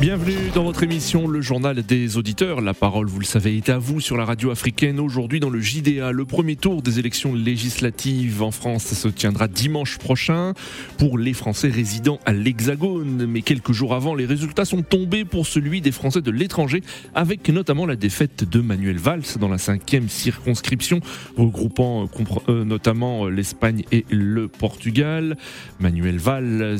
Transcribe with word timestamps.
Bienvenue 0.00 0.48
dans 0.54 0.64
votre 0.64 0.82
émission 0.82 1.28
Le 1.28 1.42
Journal 1.42 1.82
des 1.82 2.16
Auditeurs. 2.16 2.62
La 2.62 2.72
parole, 2.72 3.06
vous 3.06 3.18
le 3.18 3.26
savez, 3.26 3.58
est 3.58 3.68
à 3.68 3.76
vous 3.76 4.00
sur 4.00 4.16
la 4.16 4.24
radio 4.24 4.50
africaine. 4.50 4.98
Aujourd'hui, 4.98 5.40
dans 5.40 5.50
le 5.50 5.60
JDA, 5.60 6.10
le 6.12 6.24
premier 6.24 6.56
tour 6.56 6.80
des 6.80 6.98
élections 6.98 7.34
législatives 7.34 8.42
en 8.42 8.50
France 8.50 8.94
se 8.94 9.08
tiendra 9.08 9.46
dimanche 9.46 9.98
prochain 9.98 10.54
pour 10.96 11.18
les 11.18 11.34
Français 11.34 11.68
résidant 11.68 12.18
à 12.24 12.32
l'Hexagone. 12.32 13.26
Mais 13.26 13.42
quelques 13.42 13.72
jours 13.72 13.92
avant, 13.92 14.14
les 14.14 14.24
résultats 14.24 14.64
sont 14.64 14.80
tombés 14.80 15.26
pour 15.26 15.46
celui 15.46 15.82
des 15.82 15.92
Français 15.92 16.22
de 16.22 16.30
l'étranger, 16.30 16.80
avec 17.14 17.46
notamment 17.50 17.84
la 17.84 17.96
défaite 17.96 18.48
de 18.48 18.60
Manuel 18.60 18.96
Valls 18.96 19.36
dans 19.38 19.48
la 19.48 19.58
cinquième 19.58 20.08
circonscription, 20.08 21.00
regroupant 21.36 22.08
euh, 22.48 22.64
notamment 22.64 23.26
l'Espagne 23.26 23.84
et 23.92 24.06
le 24.08 24.48
Portugal. 24.48 25.36
Manuel 25.78 26.16
Valls, 26.16 26.78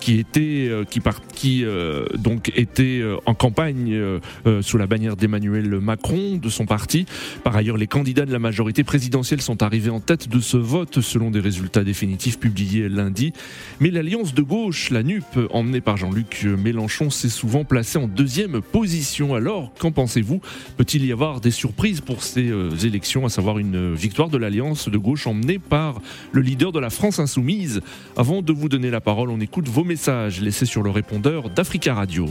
qui 0.00 0.18
était, 0.20 0.68
euh, 0.70 0.84
qui, 0.84 1.00
part, 1.00 1.26
qui 1.26 1.64
euh, 1.64 2.06
donc 2.16 2.35
était 2.54 3.00
euh, 3.00 3.16
en 3.26 3.34
campagne 3.34 3.92
euh, 3.92 4.20
euh, 4.46 4.62
sous 4.62 4.78
la 4.78 4.86
bannière 4.86 5.16
d'Emmanuel 5.16 5.80
Macron, 5.80 6.36
de 6.36 6.48
son 6.48 6.66
parti. 6.66 7.06
Par 7.44 7.56
ailleurs, 7.56 7.76
les 7.76 7.86
candidats 7.86 8.26
de 8.26 8.32
la 8.32 8.38
majorité 8.38 8.84
présidentielle 8.84 9.40
sont 9.40 9.62
arrivés 9.62 9.90
en 9.90 10.00
tête 10.00 10.28
de 10.28 10.40
ce 10.40 10.56
vote 10.56 11.00
selon 11.00 11.30
des 11.30 11.40
résultats 11.40 11.84
définitifs 11.84 12.38
publiés 12.38 12.88
lundi. 12.88 13.32
Mais 13.80 13.90
l'alliance 13.90 14.34
de 14.34 14.42
gauche, 14.42 14.90
la 14.90 15.02
NUP, 15.02 15.24
emmenée 15.50 15.80
par 15.80 15.96
Jean-Luc 15.96 16.44
Mélenchon, 16.44 17.10
s'est 17.10 17.28
souvent 17.28 17.64
placée 17.64 17.98
en 17.98 18.08
deuxième 18.08 18.60
position. 18.60 19.34
Alors, 19.34 19.72
qu'en 19.78 19.92
pensez-vous? 19.92 20.40
Peut-il 20.76 21.04
y 21.04 21.12
avoir 21.12 21.40
des 21.40 21.50
surprises 21.50 22.00
pour 22.00 22.22
ces 22.22 22.52
élections, 22.84 23.26
à 23.26 23.28
savoir 23.28 23.58
une 23.58 23.94
victoire 23.94 24.28
de 24.28 24.38
l'alliance 24.38 24.88
de 24.88 24.98
gauche 24.98 25.26
emmenée 25.26 25.58
par 25.58 26.00
le 26.32 26.40
leader 26.40 26.72
de 26.72 26.80
la 26.80 26.90
France 26.90 27.18
insoumise? 27.18 27.80
Avant 28.16 28.42
de 28.42 28.52
vous 28.52 28.68
donner 28.68 28.90
la 28.90 29.00
parole, 29.00 29.30
on 29.30 29.40
écoute 29.40 29.68
vos 29.68 29.84
messages 29.84 30.40
laissés 30.40 30.66
sur 30.66 30.82
le 30.82 30.90
répondeur 30.90 31.50
d'Africa 31.50 31.94
Radio. 31.94 32.25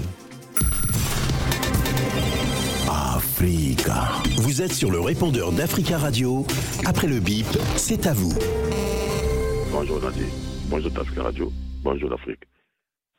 Africa. 2.88 4.22
Vous 4.44 4.62
êtes 4.62 4.74
sur 4.74 4.92
le 4.92 5.00
répondeur 5.00 5.52
d'Africa 5.52 5.98
Radio. 5.98 6.46
Après 6.86 7.08
le 7.08 7.20
bip, 7.20 7.46
c'est 7.76 8.08
à 8.08 8.14
vous. 8.14 8.34
Bonjour 9.72 10.02
Nadia. 10.02 10.26
Bonjour 10.70 10.92
d'Africa 10.92 11.24
Radio. 11.24 11.52
Bonjour 11.84 12.10
l'Afrique. 12.10 12.44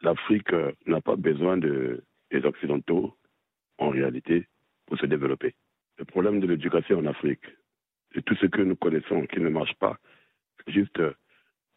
L'Afrique 0.02 0.52
euh, 0.52 0.72
n'a 0.86 1.00
pas 1.00 1.16
besoin 1.16 1.56
de, 1.56 2.04
des 2.30 2.44
Occidentaux, 2.44 3.16
en 3.78 3.90
réalité, 3.90 4.46
pour 4.86 4.98
se 4.98 5.06
développer. 5.06 5.54
Le 5.98 6.04
problème 6.04 6.40
de 6.40 6.46
l'éducation 6.46 6.98
en 6.98 7.06
Afrique, 7.06 7.44
c'est 8.14 8.24
tout 8.24 8.36
ce 8.36 8.46
que 8.46 8.62
nous 8.62 8.76
connaissons 8.76 9.26
qui 9.26 9.40
ne 9.40 9.48
marche 9.48 9.74
pas. 9.74 9.96
C'est 10.64 10.72
juste 10.72 10.98
euh, 11.00 11.12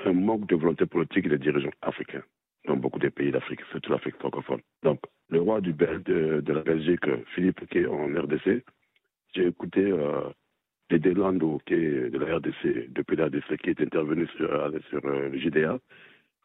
un 0.06 0.14
manque 0.14 0.48
de 0.48 0.56
volonté 0.56 0.86
politique 0.86 1.28
des 1.28 1.38
dirigeants 1.38 1.72
africains 1.82 2.24
dans 2.66 2.76
beaucoup 2.78 3.00
de 3.00 3.10
pays 3.10 3.32
d'Afrique, 3.32 3.62
surtout 3.72 3.92
l'Afrique 3.92 4.18
francophone. 4.18 4.62
Donc, 4.84 5.00
le 5.30 5.42
roi 5.42 5.62
du 5.62 5.74
de, 5.74 6.44
la 6.48 6.62
Belgique, 6.62 7.06
Philippe, 7.34 7.68
qui 7.70 7.80
est 7.80 7.86
en 7.86 8.08
RDC, 8.08 8.64
j'ai 9.34 9.48
écouté 9.48 9.82
euh, 9.82 10.30
Delando, 10.90 11.62
qui 11.66 11.76
est 11.76 12.10
de 12.10 12.18
la 12.18 12.38
RDC, 12.38 12.92
depuis 12.92 13.16
la 13.16 13.28
RDC, 13.28 13.58
qui 13.62 13.70
est 13.70 13.82
intervenu 13.82 14.28
sur, 14.38 14.52
euh, 14.52 14.72
sur 14.90 15.06
euh, 15.06 15.32
JDA 15.34 15.80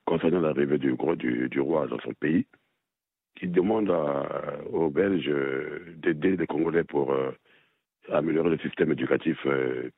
concernant 0.05 0.41
l'arrivée 0.41 0.79
du, 0.79 0.95
du, 1.17 1.49
du, 1.49 1.61
roi 1.61 1.87
dans 1.87 1.99
son 2.01 2.13
pays, 2.13 2.47
qui 3.37 3.49
demande 3.49 3.91
aux 4.71 4.91
Belges 4.91 5.33
d'aider 5.97 6.37
les 6.37 6.47
Congolais 6.47 6.85
pour 6.85 7.17
améliorer 8.13 8.51
le 8.51 8.59
système 8.59 8.93
éducatif, 8.93 9.39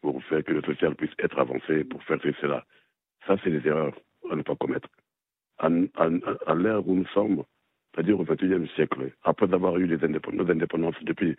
pour 0.01 0.23
faire 0.25 0.45
que 0.45 0.53
le 0.53 0.63
social 0.63 0.95
puisse 0.95 1.11
être 1.19 1.41
avancé, 1.41 1.83
pour 1.83 2.01
faire 2.05 2.21
cela. 2.41 2.65
Ça, 3.27 3.35
c'est 3.43 3.51
des 3.51 3.67
erreurs 3.67 3.99
à 4.31 4.37
ne 4.37 4.43
pas 4.43 4.55
commettre 4.55 4.89
à, 5.59 6.55
l'ère 6.55 6.87
où 6.87 6.95
nous 6.95 7.07
sommes, 7.07 7.45
c'est-à-dire 7.95 8.21
au 8.21 8.25
XXIe 8.25 8.69
siècle, 8.75 9.13
après 9.23 9.53
avoir 9.55 9.77
eu 9.79 9.87
les 9.87 9.97
nos 10.09 10.51
indépendances 10.51 11.03
depuis 11.03 11.37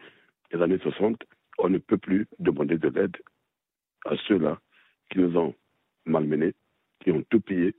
les 0.51 0.61
années 0.61 0.79
60, 0.79 1.23
on 1.59 1.69
ne 1.69 1.77
peut 1.77 1.97
plus 1.97 2.27
demander 2.39 2.77
de 2.77 2.89
l'aide 2.89 3.17
à 4.05 4.15
ceux-là 4.27 4.59
qui 5.11 5.19
nous 5.19 5.37
ont 5.37 5.53
malmenés, 6.05 6.53
qui 7.01 7.11
ont 7.11 7.23
tout 7.29 7.41
pillé, 7.41 7.75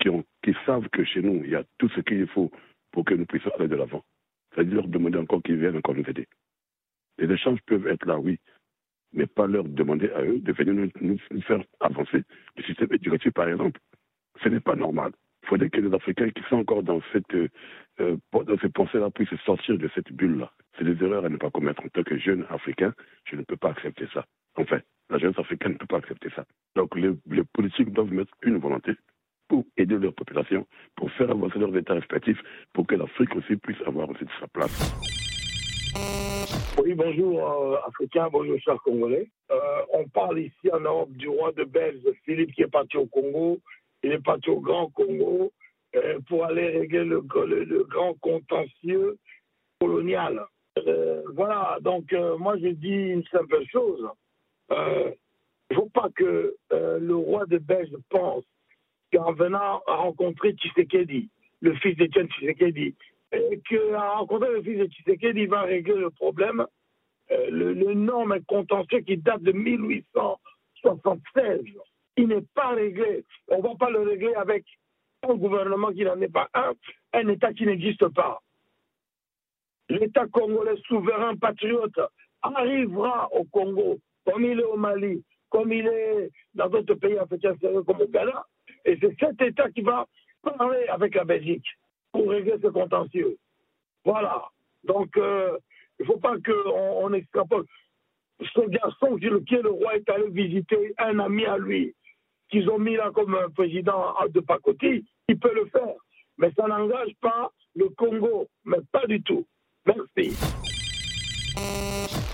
qui, 0.00 0.08
ont, 0.08 0.24
qui 0.42 0.54
savent 0.64 0.88
que 0.90 1.04
chez 1.04 1.22
nous, 1.22 1.42
il 1.44 1.50
y 1.50 1.54
a 1.54 1.64
tout 1.78 1.88
ce 1.90 2.00
qu'il 2.00 2.26
faut 2.28 2.50
pour 2.92 3.04
que 3.04 3.14
nous 3.14 3.26
puissions 3.26 3.50
aller 3.58 3.68
de 3.68 3.76
l'avant. 3.76 4.04
C'est-à-dire 4.54 4.76
leur 4.76 4.88
demander 4.88 5.18
encore 5.18 5.42
qu'ils 5.42 5.58
viennent 5.58 5.76
encore 5.76 5.94
nous 5.94 6.08
aider. 6.08 6.26
Les 7.18 7.32
échanges 7.32 7.60
peuvent 7.66 7.86
être 7.86 8.06
là, 8.06 8.18
oui, 8.18 8.38
mais 9.12 9.26
pas 9.26 9.46
leur 9.46 9.64
demander 9.64 10.10
à 10.10 10.22
eux 10.22 10.38
de 10.38 10.52
venir 10.52 10.90
nous, 11.00 11.18
nous 11.30 11.42
faire 11.42 11.62
avancer 11.80 12.22
le 12.56 12.62
système 12.62 12.92
éducatif, 12.92 13.32
par 13.32 13.48
exemple. 13.48 13.80
Ce 14.42 14.48
n'est 14.48 14.60
pas 14.60 14.76
normal. 14.76 15.12
Il 15.46 15.50
faudrait 15.50 15.70
que 15.70 15.80
les 15.80 15.94
Africains 15.94 16.28
qui 16.30 16.42
sont 16.50 16.56
encore 16.56 16.82
dans 16.82 17.00
cette, 17.12 17.32
euh, 17.32 17.48
euh 18.00 18.16
dans 18.32 18.58
ces 18.58 18.68
pensées-là 18.68 19.10
puissent 19.10 19.28
sortir 19.44 19.78
de 19.78 19.88
cette 19.94 20.10
bulle-là. 20.10 20.50
C'est 20.76 20.84
des 20.84 21.00
erreurs 21.04 21.24
à 21.24 21.28
ne 21.28 21.36
pas 21.36 21.50
commettre. 21.50 21.84
En 21.84 21.88
tant 21.88 22.02
que 22.02 22.18
jeune 22.18 22.44
Africain, 22.50 22.92
je 23.24 23.36
ne 23.36 23.42
peux 23.42 23.56
pas 23.56 23.70
accepter 23.70 24.08
ça. 24.12 24.24
Enfin, 24.56 24.80
la 25.08 25.18
jeunesse 25.18 25.38
africaine 25.38 25.74
ne 25.74 25.78
peut 25.78 25.86
pas 25.86 25.98
accepter 25.98 26.30
ça. 26.34 26.44
Donc 26.74 26.96
les, 26.96 27.12
politiques 27.52 27.92
doivent 27.92 28.12
mettre 28.12 28.32
une 28.42 28.58
volonté 28.58 28.92
pour 29.46 29.64
aider 29.76 29.96
leur 29.98 30.14
population, 30.14 30.66
pour 30.96 31.12
faire 31.12 31.30
avancer 31.30 31.60
leurs 31.60 31.76
états 31.76 31.94
respectifs, 31.94 32.42
pour 32.72 32.84
que 32.88 32.96
l'Afrique 32.96 33.36
aussi 33.36 33.54
puisse 33.54 33.80
avoir 33.86 34.10
aussi 34.10 34.24
sa 34.40 34.48
place. 34.48 34.94
Oui, 36.82 36.94
bonjour 36.94 37.72
euh, 37.72 37.76
Africains, 37.86 38.28
bonjour 38.32 38.58
chers 38.58 38.82
Congolais. 38.82 39.30
Euh, 39.52 39.56
on 39.92 40.08
parle 40.08 40.40
ici 40.40 40.70
en 40.72 40.80
Europe 40.80 41.12
du 41.12 41.28
roi 41.28 41.52
de 41.52 41.62
Belge, 41.62 42.02
Philippe, 42.24 42.52
qui 42.52 42.62
est 42.62 42.70
parti 42.70 42.96
au 42.96 43.06
Congo, 43.06 43.60
il 44.02 44.12
est 44.12 44.22
parti 44.22 44.50
au 44.50 44.60
Grand 44.60 44.90
Congo 44.90 45.50
euh, 45.96 46.18
pour 46.28 46.44
aller 46.44 46.78
régler 46.78 47.04
le, 47.04 47.20
grand 47.20 48.14
contentieux 48.20 49.18
colonial. 49.80 50.44
Euh, 50.86 51.22
voilà, 51.34 51.78
donc 51.80 52.12
euh, 52.12 52.36
moi 52.36 52.58
je 52.58 52.68
dis 52.68 52.88
une 52.88 53.24
simple 53.26 53.64
chose. 53.70 54.06
Il 54.70 55.14
ne 55.70 55.76
faut 55.76 55.88
pas 55.88 56.10
que 56.14 56.54
le 56.70 57.14
roi 57.14 57.46
de 57.46 57.56
Belge 57.58 57.90
pense 58.10 58.44
qu'en 59.12 59.32
venant 59.32 59.82
à 59.86 59.94
rencontrer 59.96 60.52
Tshisekedi, 60.52 61.30
le 61.60 61.74
fils 61.76 61.96
d'Etienne 61.96 62.28
Tshisekedi, 62.28 62.94
qu'en 63.32 64.18
rencontrer 64.18 64.52
le 64.52 64.62
fils 64.62 64.78
de 64.78 64.86
Tshisekedi, 64.86 65.40
il 65.42 65.48
va 65.48 65.62
régler 65.62 65.96
le 65.96 66.10
problème, 66.10 66.66
l'énorme 67.50 68.40
contentieux 68.44 69.00
qui 69.00 69.16
date 69.16 69.42
de 69.42 69.52
1876 69.52 71.62
il 72.16 72.28
n'est 72.28 72.44
pas 72.54 72.70
réglé. 72.70 73.24
On 73.48 73.58
ne 73.58 73.62
va 73.62 73.74
pas 73.76 73.90
le 73.90 74.00
régler 74.00 74.34
avec 74.34 74.64
un 75.22 75.34
gouvernement 75.34 75.92
qui 75.92 76.04
n'en 76.04 76.20
est 76.20 76.32
pas 76.32 76.48
un, 76.54 76.72
un 77.12 77.28
État 77.28 77.52
qui 77.52 77.66
n'existe 77.66 78.08
pas. 78.08 78.40
L'État 79.88 80.26
congolais 80.26 80.76
souverain 80.86 81.36
patriote 81.36 82.00
arrivera 82.42 83.28
au 83.32 83.44
Congo, 83.44 83.98
comme 84.24 84.44
il 84.44 84.60
est 84.60 84.64
au 84.64 84.76
Mali, 84.76 85.22
comme 85.48 85.72
il 85.72 85.86
est 85.86 86.30
dans 86.54 86.68
d'autres 86.68 86.94
pays 86.94 87.18
africains 87.18 87.54
comme 87.60 88.00
au 88.00 88.08
Ghana, 88.08 88.44
et 88.84 88.98
c'est 89.00 89.16
cet 89.18 89.40
État 89.40 89.70
qui 89.70 89.82
va 89.82 90.06
parler 90.42 90.86
avec 90.88 91.14
la 91.14 91.24
Belgique 91.24 91.66
pour 92.12 92.30
régler 92.30 92.54
ce 92.62 92.68
contentieux. 92.68 93.36
Voilà. 94.04 94.44
Donc, 94.84 95.16
euh, 95.16 95.56
il 95.98 96.02
ne 96.02 96.06
faut 96.06 96.18
pas 96.18 96.36
qu'on 96.38 97.04
on 97.04 97.12
extrapole. 97.12 97.64
Ce 98.40 98.60
garçon 98.68 99.16
qui 99.16 99.26
est 99.26 99.62
le 99.62 99.70
roi 99.70 99.96
est 99.96 100.08
allé 100.10 100.28
visiter 100.28 100.94
un 100.98 101.18
ami 101.18 101.46
à 101.46 101.56
lui 101.58 101.94
qu'ils 102.50 102.68
ont 102.70 102.78
mis 102.78 102.96
là 102.96 103.10
comme 103.14 103.36
président 103.54 104.14
de 104.28 104.40
pacotille, 104.40 105.04
il 105.28 105.38
peut 105.38 105.54
le 105.54 105.66
faire. 105.66 105.94
Mais 106.38 106.50
ça 106.56 106.66
n'engage 106.66 107.14
pas 107.20 107.50
le 107.74 107.88
Congo, 107.90 108.46
mais 108.64 108.78
pas 108.92 109.06
du 109.06 109.22
tout. 109.22 109.44
Merci. 109.86 110.36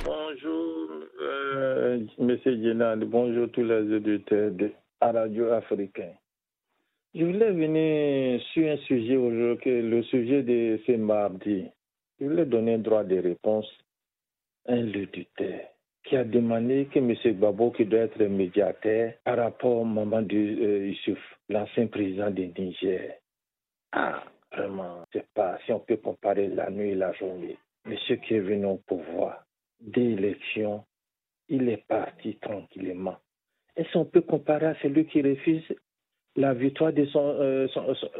Bonjour, 0.05 0.89
euh, 1.21 2.01
Monsieur 2.19 3.05
bonjour 3.07 3.51
tous 3.51 3.63
les 3.65 3.95
auditeurs 3.95 4.51
de 4.53 4.73
radio 5.01 5.53
africaine. 5.53 6.17
Je 7.15 7.25
voulais 7.25 7.53
venir 7.53 8.41
sur 8.53 8.69
un 8.71 8.79
sujet 8.79 9.17
aujourd'hui, 9.17 9.83
le 9.83 10.03
sujet 10.05 10.43
de 10.43 10.81
ce 10.87 10.93
mardi. 10.93 11.67
Je 12.19 12.25
voulais 12.25 12.47
donner 12.47 12.79
droit 12.79 13.05
de 13.05 13.19
réponse 13.19 13.69
à 14.67 14.73
un 14.73 14.89
auditeur 14.89 15.72
qui 16.05 16.17
a 16.17 16.25
demandé 16.25 16.89
que 16.93 16.99
M. 16.99 17.15
Babo, 17.39 17.71
qui 17.71 17.85
doit 17.85 18.01
être 18.01 18.23
médiateur 18.25 19.13
par 19.25 19.37
rapport 19.39 19.79
au 19.79 19.85
moment 19.85 20.23
de 20.23 20.37
euh, 20.37 20.89
Youssouf, 20.89 21.19
l'ancien 21.49 21.87
président 21.87 22.31
du 22.31 22.49
Niger. 22.49 23.15
Ah, 23.93 24.25
vraiment, 24.53 25.05
je 25.13 25.19
sais 25.21 25.27
pas 25.35 25.59
si 25.65 25.73
on 25.73 25.81
peut 25.81 25.97
comparer 25.99 26.49
la 26.49 26.71
nuit 26.71 26.91
et 26.91 26.95
la 26.95 27.13
journée. 27.13 27.57
Monsieur 27.85 28.17
qui 28.17 28.35
est 28.35 28.41
venu 28.41 28.67
au 28.67 28.77
pouvoir, 28.79 29.45
dès 29.81 30.01
l'élection, 30.01 30.85
il 31.49 31.69
est 31.69 31.85
parti 31.87 32.37
tranquillement. 32.37 33.17
Est-ce 33.77 33.93
qu'on 33.93 34.05
peut 34.05 34.21
comparer 34.23 34.67
à 34.67 34.75
celui 34.83 35.07
qui 35.07 35.23
refuse 35.23 35.65
la 36.37 36.55
victoire 36.55 36.93
de 36.93 37.05
son, 37.07 37.37
euh, 37.39 37.69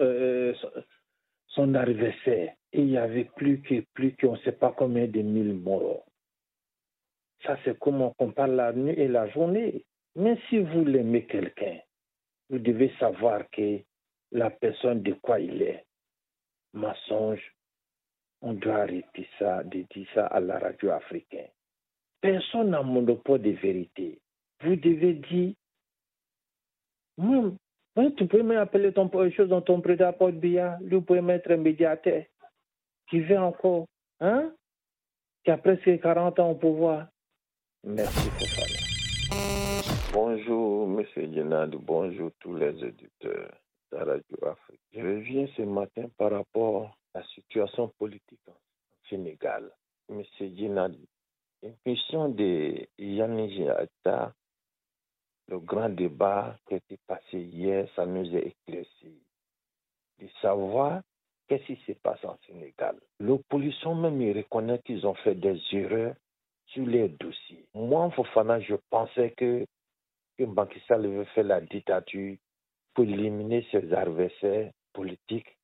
euh, 0.01 0.55
adversaire? 1.75 2.55
Il 2.73 2.89
y 2.91 2.97
avait 2.97 3.29
plus 3.37 3.61
que, 3.63 3.81
plus 3.95 4.17
qu'on 4.17 4.33
ne 4.33 4.39
sait 4.39 4.53
pas 4.53 4.75
combien 4.77 5.07
de 5.07 5.21
mille 5.21 5.55
morts. 5.55 6.05
Ça, 7.45 7.59
c'est 7.65 7.79
comme 7.79 8.03
on 8.03 8.11
compare 8.11 8.49
la 8.49 8.73
nuit 8.73 8.95
et 8.99 9.09
la 9.09 9.29
journée. 9.31 9.85
Mais 10.15 10.39
si 10.49 10.59
vous 10.59 10.85
l'aimez 10.85 11.27
quelqu'un, 11.27 11.79
vous 12.51 12.59
devez 12.59 12.93
savoir 13.01 13.49
que 13.51 13.81
la 14.31 14.51
personne 14.51 15.03
de 15.03 15.13
quoi 15.15 15.41
il 15.41 15.63
est. 15.63 15.85
Mensonge, 16.75 17.43
on 18.41 18.55
doit 18.55 18.83
arrêter 18.83 19.29
ça, 19.39 19.63
de 19.65 19.85
dire 19.95 20.07
ça 20.15 20.27
à 20.27 20.41
la 20.41 20.59
radio 20.59 20.91
africaine. 20.91 21.51
Personne 22.21 22.71
n'a 22.71 22.83
monopole 22.83 23.43
de 23.43 23.51
vérité. 23.51 24.21
Vous 24.61 24.77
devez 24.77 25.15
dire, 25.15 25.55
tu 28.17 28.27
peux 28.27 28.43
m'appeler 28.43 28.93
ton 28.93 29.11
chose 29.31 29.49
dans 29.49 29.61
ton 29.61 29.79
billard, 29.79 30.79
lui 30.81 31.01
pouvez 31.01 31.21
mettre 31.21 31.51
un 31.51 31.57
médiateur 31.57 32.25
qui 33.09 33.21
vit 33.21 33.37
encore, 33.37 33.87
hein, 34.21 34.53
qui 35.45 35.51
a 35.51 35.59
presque 35.59 36.01
40 36.01 36.39
ans 36.39 36.51
au 36.51 36.55
pouvoir. 36.55 37.09
Merci, 37.85 38.31
Fofana. 38.39 38.79
Bonjour, 40.13 40.85
M. 41.01 41.05
Yenad, 41.17 41.75
bonjour 41.75 42.31
tous 42.39 42.55
les 42.55 42.73
éditeurs 42.85 43.51
de 43.91 43.97
Radio 43.97 44.47
Afrique. 44.47 44.81
Je 44.93 45.01
reviens 45.01 45.49
ce 45.57 45.63
matin 45.63 46.05
par 46.17 46.31
rapport 46.31 46.97
à 47.13 47.19
la 47.19 47.25
situation 47.35 47.89
politique 47.99 48.39
au 48.47 48.55
Sénégal. 49.11 49.69
M. 50.09 50.23
Yenad, 50.39 50.97
une 51.65 51.75
question 51.85 52.29
de 52.29 52.87
Yannick 52.99 53.69
Atta, 53.69 54.33
le 55.49 55.59
grand 55.59 55.89
débat 55.89 56.57
qui 56.69 56.75
a 56.75 56.77
été 56.77 56.99
passé 57.09 57.41
hier, 57.41 57.89
ça 57.97 58.07
nous 58.07 58.33
a 58.37 58.39
éclairci. 58.39 59.21
De 60.21 60.29
savoir 60.41 61.03
qu'est-ce 61.49 61.65
qui 61.73 61.83
se 61.85 61.93
passe 61.99 62.25
en 62.25 62.39
Sénégal. 62.47 62.97
L'opposition 63.19 63.97
même, 63.97 64.23
ils 64.23 64.37
reconnaît 64.37 64.79
qu'ils 64.85 65.05
ont 65.05 65.15
fait 65.15 65.35
des 65.35 65.61
erreurs 65.73 66.15
sur 66.73 66.87
les 66.87 67.09
dossiers. 67.09 67.65
Moi, 67.75 68.11
Fofana, 68.11 68.61
je 68.61 68.75
pensais 68.91 69.33
que, 69.37 69.65
que 70.39 70.45
Macky 70.45 70.81
Sall 70.87 71.07
veut 71.07 71.25
faire 71.35 71.45
la 71.45 71.61
dictature 71.61 72.37
pour 72.95 73.05
éliminer 73.05 73.67
ses 73.71 73.93
adversaires 73.93 74.71
politiques, 74.93 75.57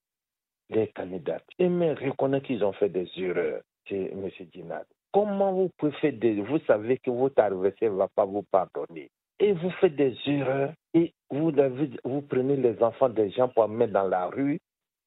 les 0.70 0.88
candidats. 0.88 1.42
Et 1.58 1.68
mais 1.68 1.94
reconnaît 1.94 2.40
qu'ils 2.40 2.64
ont 2.64 2.72
fait 2.72 2.88
des 2.88 3.08
erreurs, 3.16 3.62
c'est 3.88 4.12
M. 4.12 4.28
Dinad. 4.52 4.86
Comment 5.12 5.52
vous 5.52 5.70
pouvez 5.78 5.92
faire 5.92 6.12
des... 6.12 6.40
Vous 6.40 6.58
savez 6.60 6.98
que 6.98 7.10
votre 7.10 7.40
adversaire 7.40 7.92
ne 7.92 7.96
va 7.96 8.08
pas 8.08 8.24
vous 8.24 8.44
pardonner. 8.50 9.10
Et 9.40 9.52
vous 9.52 9.70
faites 9.80 9.96
des 9.96 10.16
erreurs 10.26 10.72
et 10.94 11.12
vous, 11.30 11.52
vous 12.04 12.22
prenez 12.22 12.56
les 12.56 12.82
enfants 12.82 13.08
des 13.08 13.30
gens 13.30 13.48
pour 13.48 13.68
mettre 13.68 13.92
dans 13.92 14.08
la 14.08 14.26
rue 14.26 14.58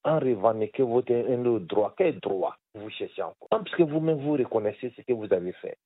en 0.03 0.19
revendiquant 0.19 0.85
votre 0.85 1.13
un 1.13 1.59
droit. 1.59 1.93
Quel 1.97 2.19
droit 2.19 2.55
vous 2.75 2.89
cherchez 2.89 3.21
encore 3.21 3.49
Parce 3.49 3.71
que 3.71 3.83
vous-même, 3.83 4.19
vous 4.19 4.33
reconnaissez 4.33 4.91
ce 4.95 5.01
que 5.01 5.13
vous 5.13 5.31
avez 5.31 5.51
fait. 5.53 5.77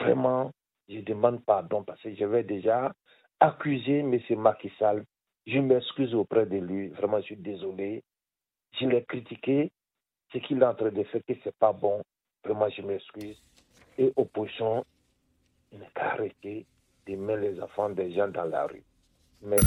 Vraiment, 0.00 0.52
je 0.88 1.00
demande 1.00 1.44
pardon 1.44 1.82
parce 1.82 2.00
que 2.02 2.14
j'avais 2.14 2.44
déjà 2.44 2.92
accusé 3.40 4.00
M. 4.00 4.18
Macky 4.38 4.70
Sall. 4.78 5.04
Je 5.46 5.58
m'excuse 5.58 6.14
auprès 6.14 6.46
de 6.46 6.58
lui. 6.58 6.88
Vraiment, 6.88 7.18
je 7.20 7.26
suis 7.26 7.36
désolé. 7.36 8.02
Je 8.78 8.86
l'ai 8.86 9.04
critiqué. 9.04 9.70
Ce 10.32 10.38
qu'il 10.38 10.60
est 10.60 10.66
en 10.66 10.74
train 10.74 10.90
de 10.90 11.02
faire, 11.04 11.20
ce 11.28 11.32
n'est 11.32 11.52
pas 11.58 11.72
bon. 11.72 12.02
Vraiment, 12.44 12.68
je 12.68 12.82
m'excuse 12.82 13.40
et 13.98 14.12
opposition 14.16 14.84
n'a 15.72 15.86
qu'à 15.94 16.12
arrêter 16.12 16.66
de 17.06 17.16
mettre 17.16 17.40
les 17.40 17.60
enfants 17.60 17.90
des 17.90 18.12
gens 18.12 18.28
dans 18.28 18.44
la 18.44 18.66
rue. 18.66 18.82
Merci. 19.42 19.66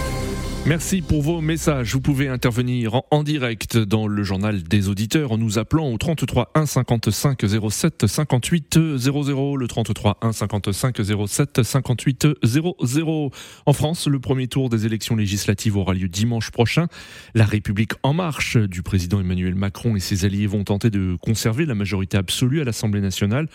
Merci 0.67 1.01
pour 1.01 1.23
vos 1.23 1.41
messages. 1.41 1.93
Vous 1.93 2.01
pouvez 2.01 2.27
intervenir 2.27 3.01
en, 3.09 3.23
direct 3.23 3.77
dans 3.77 4.07
le 4.07 4.21
journal 4.21 4.61
des 4.61 4.89
auditeurs 4.89 5.31
en 5.31 5.39
nous 5.39 5.57
appelant 5.57 5.91
au 5.91 5.97
33 5.97 6.51
1 6.53 6.67
55 6.67 7.43
07 7.71 8.05
58 8.05 8.79
00. 8.95 9.57
Le 9.57 9.67
33 9.67 10.19
1 10.21 10.31
55 10.31 10.97
07 11.27 11.63
58 11.63 12.27
00. 12.43 13.31
En 13.65 13.73
France, 13.73 14.07
le 14.07 14.19
premier 14.19 14.47
tour 14.47 14.69
des 14.69 14.85
élections 14.85 15.15
législatives 15.15 15.77
aura 15.77 15.95
lieu 15.95 16.07
dimanche 16.07 16.51
prochain. 16.51 16.87
La 17.33 17.45
République 17.45 17.93
en 18.03 18.13
marche 18.13 18.57
du 18.57 18.83
président 18.83 19.19
Emmanuel 19.19 19.55
Macron 19.55 19.95
et 19.95 19.99
ses 19.99 20.25
alliés 20.25 20.45
vont 20.45 20.63
tenter 20.63 20.91
de 20.91 21.17
conserver 21.19 21.65
la 21.65 21.73
majorité 21.73 22.17
absolue 22.17 22.61
à 22.61 22.65
l'Assemblée 22.65 23.01
nationale 23.01 23.47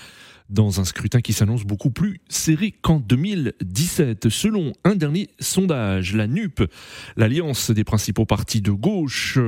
dans 0.51 0.81
un 0.81 0.85
scrutin 0.85 1.21
qui 1.21 1.33
s'annonce 1.33 1.65
beaucoup 1.65 1.91
plus 1.91 2.21
serré 2.29 2.73
qu'en 2.73 3.01
2017. 3.01 4.29
Selon 4.29 4.73
un 4.85 4.95
dernier 4.95 5.29
sondage, 5.41 6.15
la 6.15 6.27
NUP, 6.27 6.63
l'alliance 7.17 7.71
des 7.71 7.85
principaux 7.85 8.27
partis 8.27 8.61
de 8.61 8.71
gauche, 8.71 9.39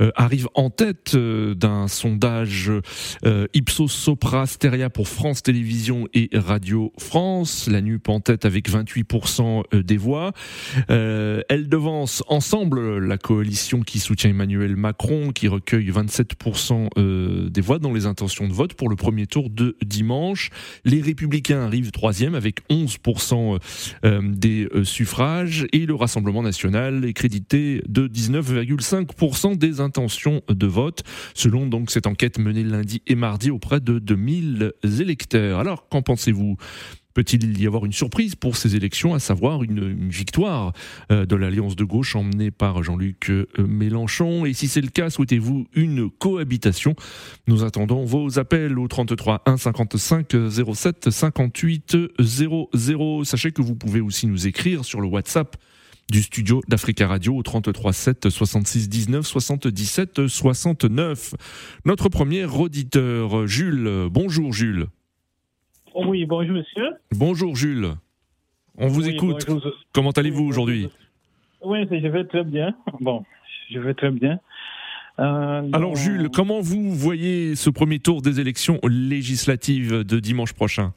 euh, 0.00 0.10
arrive 0.16 0.48
en 0.54 0.70
tête 0.70 1.14
euh, 1.14 1.54
d'un 1.54 1.88
sondage 1.88 2.72
euh, 3.24 3.46
Ipsos 3.54 3.88
Sopra 3.88 4.46
Steria 4.46 4.90
pour 4.90 5.08
France 5.08 5.42
Télévisions 5.42 6.08
et 6.14 6.30
Radio 6.34 6.92
France. 6.98 7.68
La 7.70 7.80
NUP 7.80 8.08
en 8.08 8.20
tête 8.20 8.44
avec 8.44 8.68
28% 8.70 9.82
des 9.82 9.96
voix. 9.96 10.32
elle 10.88 11.68
devance 11.68 12.22
ensemble 12.28 12.98
la 12.98 13.18
coalition 13.18 13.82
qui 13.82 13.98
soutient 13.98 14.30
Emmanuel 14.30 14.76
Macron, 14.76 15.30
qui 15.32 15.48
recueille 15.48 15.90
27% 15.90 17.50
des 17.50 17.60
voix 17.60 17.78
dans 17.78 17.92
les 17.92 18.06
intentions 18.06 18.48
de 18.48 18.52
vote 18.52 18.74
pour 18.74 18.88
le 18.88 18.96
premier 18.96 19.26
tour 19.26 19.50
de 19.50 19.76
dimanche. 19.84 20.50
Les 20.84 21.00
Républicains 21.00 21.62
arrivent 21.62 21.90
troisième 21.90 22.34
avec 22.34 22.60
11% 22.68 23.58
euh, 24.04 24.20
des 24.22 24.68
suffrages 24.84 25.66
et 25.72 25.86
le 25.86 25.94
Rassemblement 25.94 26.42
national 26.42 26.91
est 27.04 27.12
crédité 27.12 27.82
de 27.88 28.08
19,5% 28.08 29.56
des 29.56 29.80
intentions 29.80 30.42
de 30.48 30.66
vote, 30.66 31.02
selon 31.34 31.66
donc 31.66 31.90
cette 31.90 32.06
enquête 32.06 32.38
menée 32.38 32.64
lundi 32.64 33.02
et 33.06 33.14
mardi 33.14 33.50
auprès 33.50 33.80
de 33.80 33.98
2000 33.98 34.72
électeurs. 35.00 35.58
Alors, 35.58 35.88
qu'en 35.88 36.02
pensez-vous? 36.02 36.56
Peut-il 37.14 37.60
y 37.60 37.66
avoir 37.66 37.84
une 37.84 37.92
surprise 37.92 38.34
pour 38.34 38.56
ces 38.56 38.74
élections, 38.74 39.14
à 39.14 39.18
savoir 39.18 39.62
une, 39.62 40.08
victoire 40.08 40.72
euh, 41.10 41.26
de 41.26 41.36
l'alliance 41.36 41.76
de 41.76 41.84
gauche 41.84 42.16
emmenée 42.16 42.50
par 42.50 42.82
Jean-Luc 42.82 43.30
euh, 43.30 43.46
Mélenchon? 43.58 44.46
Et 44.46 44.54
si 44.54 44.68
c'est 44.68 44.80
le 44.80 44.88
cas, 44.88 45.10
souhaitez-vous 45.10 45.66
une 45.74 46.10
cohabitation? 46.10 46.94
Nous 47.48 47.64
attendons 47.64 48.04
vos 48.04 48.38
appels 48.38 48.78
au 48.78 48.88
33 48.88 49.42
1 49.46 49.56
55 49.58 50.34
07 50.50 51.10
58 51.10 51.96
00. 52.18 53.24
Sachez 53.24 53.52
que 53.52 53.62
vous 53.62 53.74
pouvez 53.74 54.00
aussi 54.00 54.26
nous 54.26 54.46
écrire 54.46 54.84
sur 54.84 55.00
le 55.00 55.08
WhatsApp 55.08 55.56
du 56.10 56.22
studio 56.22 56.60
d'Africa 56.68 57.06
Radio 57.06 57.36
au 57.36 57.42
33 57.42 57.92
7 57.92 58.30
66 58.30 58.88
19 58.88 59.26
77 59.26 60.26
69. 60.26 61.34
Notre 61.84 62.08
premier 62.08 62.44
auditeur, 62.44 63.46
Jules. 63.46 64.08
Bonjour 64.10 64.52
Jules. 64.52 64.86
Oui, 65.94 66.26
bonjour 66.26 66.56
monsieur. 66.56 66.90
Bonjour 67.12 67.56
Jules. 67.56 67.94
On 68.78 68.88
vous 68.88 69.08
écoute. 69.08 69.46
Comment 69.92 70.10
allez-vous 70.10 70.44
aujourd'hui? 70.44 70.88
Oui, 71.64 71.86
je 71.90 72.08
vais 72.08 72.24
très 72.24 72.44
bien. 72.44 72.74
Bon, 73.00 73.24
je 73.70 73.78
vais 73.78 73.94
très 73.94 74.10
bien. 74.10 74.40
Euh, 75.18 75.68
Alors 75.72 75.94
Jules, 75.96 76.30
comment 76.32 76.60
vous 76.60 76.92
voyez 76.94 77.54
ce 77.54 77.68
premier 77.70 77.98
tour 77.98 78.22
des 78.22 78.40
élections 78.40 78.80
législatives 78.82 80.04
de 80.04 80.18
dimanche 80.20 80.54
prochain? 80.54 80.94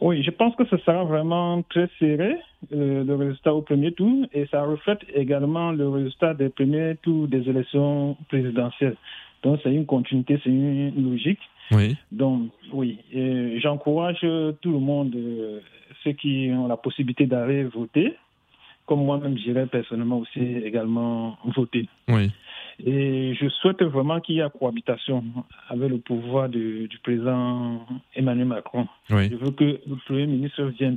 Oui, 0.00 0.22
je 0.22 0.30
pense 0.30 0.54
que 0.56 0.64
ce 0.66 0.76
sera 0.78 1.04
vraiment 1.04 1.62
très 1.62 1.88
serré, 1.98 2.36
euh, 2.72 3.04
le 3.04 3.14
résultat 3.14 3.54
au 3.54 3.62
premier 3.62 3.92
tour, 3.92 4.26
et 4.32 4.46
ça 4.46 4.62
reflète 4.62 5.00
également 5.14 5.72
le 5.72 5.88
résultat 5.88 6.34
des 6.34 6.48
premiers 6.48 6.96
tours 7.02 7.28
des 7.28 7.48
élections 7.48 8.16
présidentielles. 8.28 8.96
Donc 9.42 9.60
c'est 9.62 9.72
une 9.72 9.86
continuité, 9.86 10.40
c'est 10.42 10.50
une 10.50 11.10
logique. 11.10 11.40
Oui. 11.70 11.96
Donc, 12.12 12.50
oui, 12.72 12.98
j'encourage 13.62 14.20
tout 14.60 14.72
le 14.72 14.78
monde, 14.78 15.14
euh, 15.14 15.60
ceux 16.02 16.12
qui 16.12 16.50
ont 16.52 16.66
la 16.66 16.76
possibilité 16.76 17.26
d'aller 17.26 17.64
voter, 17.64 18.14
comme 18.86 19.04
moi-même 19.04 19.38
j'irai 19.38 19.66
personnellement 19.66 20.18
aussi 20.18 20.40
également 20.40 21.38
voter. 21.56 21.88
Oui. 22.08 22.30
Et 22.80 23.34
je 23.34 23.48
souhaite 23.48 23.82
vraiment 23.82 24.20
qu'il 24.20 24.36
y 24.36 24.40
ait 24.40 24.48
cohabitation 24.58 25.24
avec 25.68 25.90
le 25.90 25.98
pouvoir 25.98 26.48
du 26.48 26.88
président 27.02 27.86
Emmanuel 28.14 28.46
Macron. 28.46 28.86
Oui. 29.10 29.28
Je 29.30 29.36
veux 29.36 29.50
que 29.50 29.80
le 29.86 29.96
Premier 30.06 30.26
ministre 30.26 30.64
vienne 30.78 30.96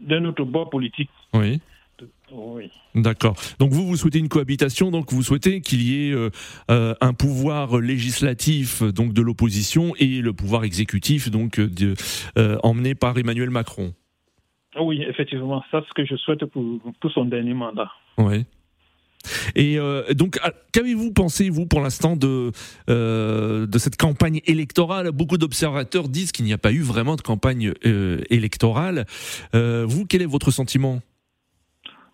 d'un 0.00 0.24
autre 0.24 0.44
bord 0.44 0.70
politique. 0.70 1.10
Oui. 1.34 1.60
Oui. 2.32 2.70
D'accord. 2.94 3.34
Donc 3.58 3.72
vous, 3.72 3.86
vous 3.86 3.96
souhaitez 3.96 4.18
une 4.18 4.28
cohabitation, 4.28 4.90
donc 4.90 5.12
vous 5.12 5.22
souhaitez 5.22 5.60
qu'il 5.60 5.82
y 5.82 6.08
ait 6.08 6.12
euh, 6.12 6.30
euh, 6.70 6.94
un 7.00 7.12
pouvoir 7.12 7.78
législatif 7.78 8.82
donc 8.82 9.12
de 9.12 9.20
l'opposition 9.20 9.94
et 9.98 10.20
le 10.20 10.32
pouvoir 10.32 10.64
exécutif 10.64 11.30
donc 11.30 11.58
de, 11.60 11.94
euh, 12.38 12.56
emmené 12.62 12.94
par 12.94 13.18
Emmanuel 13.18 13.50
Macron. 13.50 13.92
Oui, 14.80 15.02
effectivement, 15.02 15.62
ça 15.70 15.80
c'est 15.82 15.88
ce 15.88 15.94
que 15.94 16.04
je 16.04 16.16
souhaite 16.16 16.44
pour, 16.46 16.62
pour 17.00 17.10
son 17.10 17.24
dernier 17.24 17.54
mandat. 17.54 17.90
Oui. 18.18 18.44
Et 19.54 19.78
donc, 20.14 20.38
ah, 20.42 20.52
qu'avez-vous 20.72 21.12
pensé, 21.12 21.50
vous, 21.50 21.66
pour 21.66 21.80
l'instant, 21.80 22.16
de, 22.16 22.52
de 22.88 23.78
cette 23.78 23.96
campagne 23.96 24.40
électorale? 24.46 25.10
Beaucoup 25.12 25.38
d'observateurs 25.38 26.08
disent 26.08 26.32
qu'il 26.32 26.44
n'y 26.44 26.52
a 26.52 26.58
pas 26.58 26.72
eu 26.72 26.80
vraiment 26.80 27.16
de 27.16 27.20
campagne 27.20 27.72
électorale. 28.30 29.06
vous, 29.52 30.06
quel 30.06 30.22
est 30.22 30.26
votre 30.26 30.50
sentiment? 30.50 31.00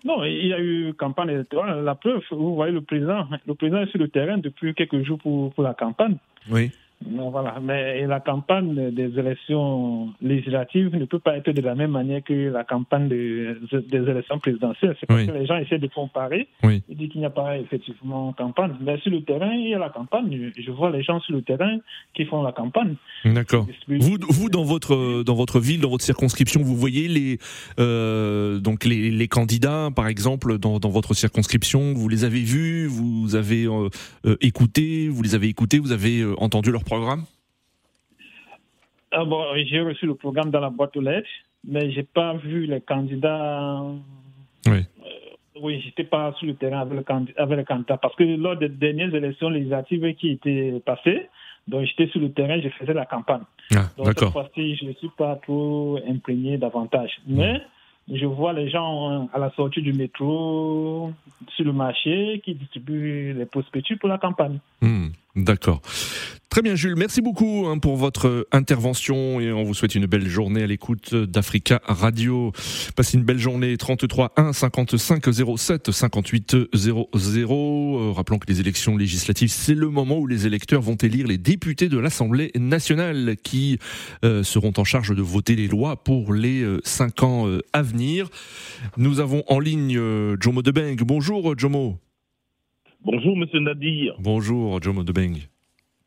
Non, 0.05 0.25
il 0.25 0.47
y 0.47 0.53
a 0.53 0.61
eu 0.61 0.95
campagne 0.95 1.31
électorale. 1.31 1.83
La 1.85 1.97
preuve, 1.97 2.21
vous 2.31 2.55
voyez 2.55 2.73
le 2.73 2.81
président, 2.81 3.27
le 3.47 3.55
président 3.55 3.81
est 3.81 3.91
sur 3.91 3.99
le 3.99 4.09
terrain 4.09 4.39
depuis 4.39 4.73
quelques 4.75 5.05
jours 5.05 5.19
pour, 5.19 5.53
pour 5.53 5.65
la 5.65 5.75
campagne. 5.75 6.17
Oui. 6.49 6.71
Voilà, 7.05 7.61
mais 7.63 8.07
la 8.07 8.21
campagne 8.21 8.91
des 8.91 9.19
élections 9.19 10.09
législatives 10.23 10.95
ne 10.97 11.05
peut 11.05 11.19
pas 11.19 11.37
être 11.37 11.51
de 11.51 11.61
la 11.61 11.75
même 11.75 11.91
manière 11.91 12.23
que 12.25 12.51
la 12.51 12.65
campagne 12.65 13.09
des, 13.09 13.55
des 13.71 14.11
élections 14.11 14.39
présidentielles. 14.39 14.97
C'est 14.99 15.07
parce 15.07 15.21
Oui. 15.21 15.27
que 15.27 15.33
les 15.33 15.47
gens 15.47 15.57
essaient 15.59 15.79
de 15.79 15.87
comparer. 15.89 16.49
Oui. 16.63 16.83
Ils 16.89 16.97
disent 16.97 17.11
qu'il 17.11 17.21
n'y 17.21 17.27
a 17.27 17.31
pas 17.31 17.59
effectivement 17.59 18.33
campagne. 18.33 18.73
Mais 18.81 18.99
sur 19.01 19.11
le 19.11 19.23
terrain, 19.23 19.53
il 19.53 19.69
y 19.69 19.75
a 19.75 19.79
la 19.79 19.91
campagne. 19.91 20.51
Je 20.59 20.71
vois 20.71 20.91
les 20.91 21.03
gens 21.03 21.21
sur 21.21 21.35
le 21.35 21.43
terrain 21.43 21.77
qui 22.15 22.25
font 22.25 22.43
la 22.43 22.53
campagne. 22.53 22.95
D'accord. 23.25 23.67
Vous, 23.89 24.17
vous 24.29 24.49
dans 24.49 24.65
votre 24.65 25.23
dans 25.23 25.35
votre 25.35 25.61
ville, 25.61 25.81
dans 25.81 25.91
votre 25.91 26.05
circonscription, 26.05 26.63
vous 26.63 26.77
voyez 26.77 27.09
les 27.09 27.39
euh, 27.79 28.59
donc 28.59 28.85
les, 28.85 29.11
les 29.11 29.29
candidats, 29.29 29.91
par 29.95 30.09
exemple, 30.09 30.59
dans, 30.59 30.79
dans 30.79 30.89
votre 30.91 31.15
circonscription, 31.15 31.93
vous 31.95 32.09
les 32.09 32.25
avez 32.25 32.41
vus, 32.41 32.87
vous 32.87 33.35
avez 33.37 33.65
euh, 33.67 33.89
euh, 34.27 34.37
écouté, 34.41 35.09
vous 35.09 35.23
les 35.23 35.35
avez 35.35 35.49
écoutés, 35.49 35.79
vous 35.79 35.93
avez 35.93 36.21
euh, 36.21 36.35
entendu 36.39 36.71
leur 36.73 36.85
programme 36.87 37.25
Ah 39.13 39.25
bon, 39.25 39.45
j'ai 39.57 39.81
reçu 39.81 40.07
le 40.07 40.15
programme 40.15 40.51
dans 40.51 40.61
la 40.61 40.71
boîte 40.71 40.97
aux 40.97 41.01
lettres, 41.01 41.29
mais 41.67 41.91
j'ai 41.93 42.03
pas 42.03 42.35
vu 42.35 42.67
les 42.67 42.81
candidats. 42.81 43.83
Oui. 44.67 44.79
Euh, 44.79 45.61
oui, 45.61 45.81
j'étais 45.85 46.05
pas 46.05 46.35
sur 46.39 46.47
le 46.47 46.55
terrain 46.55 46.81
avec 46.81 46.99
le, 46.99 47.43
avec 47.43 47.59
le 47.59 47.65
candidat 47.65 47.97
parce 47.99 48.15
que 48.17 48.25
lors 48.25 48.57
des 48.57 48.69
dernières 48.69 49.15
élections 49.15 49.51
législatives 49.51 50.15
qui 50.15 50.31
étaient 50.31 50.81
passées, 50.85 51.29
donc 51.69 51.85
j'étais 51.85 52.07
sur 52.09 52.21
le 52.21 52.31
terrain, 52.33 52.61
je 52.61 52.69
faisais 52.71 52.95
la 52.95 53.07
campagne. 53.07 53.43
Ah, 53.75 53.89
Donc 53.97 54.09
cette 54.19 54.31
fois-ci, 54.31 54.77
je 54.77 54.87
ne 54.87 54.93
suis 54.93 55.11
pas 55.17 55.37
trop 55.37 55.99
imprégné 56.09 56.59
davantage. 56.59 57.11
Mais 57.27 57.61
je 58.13 58.27
vois 58.27 58.53
les 58.53 58.71
gens 58.71 59.11
euh, 59.11 59.27
à 59.33 59.39
la 59.39 59.51
sortie 59.51 59.83
du 59.83 59.93
métro, 59.93 61.13
sur 61.57 61.65
le 61.65 61.73
marché, 61.73 62.41
qui 62.45 62.55
distribuent 62.55 63.35
les 63.37 63.47
prospectus 63.47 63.97
pour 63.97 64.09
la 64.09 64.19
campagne. 64.19 64.59
Hmm, 64.81 65.09
D'accord. 65.37 65.83
Très 66.49 66.63
bien, 66.63 66.75
Jules. 66.75 66.97
Merci 66.97 67.21
beaucoup 67.21 67.67
hein, 67.67 67.77
pour 67.77 67.97
votre 67.97 68.49
intervention 68.53 69.41
et 69.41 69.53
on 69.53 69.65
vous 69.65 69.75
souhaite 69.75 69.95
une 69.95 70.07
belle 70.07 70.27
journée 70.27 70.63
à 70.63 70.67
l'écoute 70.67 71.15
d'Africa 71.15 71.83
Radio. 71.85 72.53
Passez 72.95 73.19
une 73.19 73.25
belle 73.25 73.39
journée. 73.39 73.77
33 73.77 74.33
1 74.37 74.53
55 74.55 75.27
07 75.59 75.91
58 75.91 76.57
00. 76.73 77.09
Euh, 77.15 78.13
rappelons 78.13 78.39
que 78.39 78.47
les 78.47 78.61
élections 78.61 78.97
législatives, 78.97 79.51
c'est 79.51 79.75
le 79.75 79.91
moment 79.91 80.19
où 80.19 80.27
les 80.27 80.47
électeurs 80.47 80.81
vont 80.81 80.95
élire 80.95 81.27
les 81.27 81.37
députés 81.37 81.91
de 81.91 81.99
l'Assemblée 81.99 82.53
nationale 82.55 83.37
qui 83.43 83.79
euh, 84.25 84.43
seront 84.43 84.73
en 84.79 84.85
charge 84.85 85.15
de 85.15 85.23
voter 85.23 85.57
les 85.57 85.69
lois 85.69 86.03
pour 86.03 86.33
les 86.33 86.63
euh, 86.63 86.81
cinq 86.85 87.23
ans 87.23 87.47
euh, 87.49 87.61
à 87.75 87.83
venir. 87.83 88.31
Nous 88.97 89.21
avons 89.21 89.43
en 89.49 89.59
ligne 89.59 89.99
euh, 89.99 90.37
Jomo 90.41 90.63
Debeng. 90.63 90.97
Bonjour 91.05 91.59
Jomo. 91.59 91.99
Bonjour, 93.07 93.37
monsieur 93.37 93.61
Nadir, 93.61 94.15
Bonjour 94.19 94.83
Jomo 94.83 95.05
Debeng. 95.05 95.37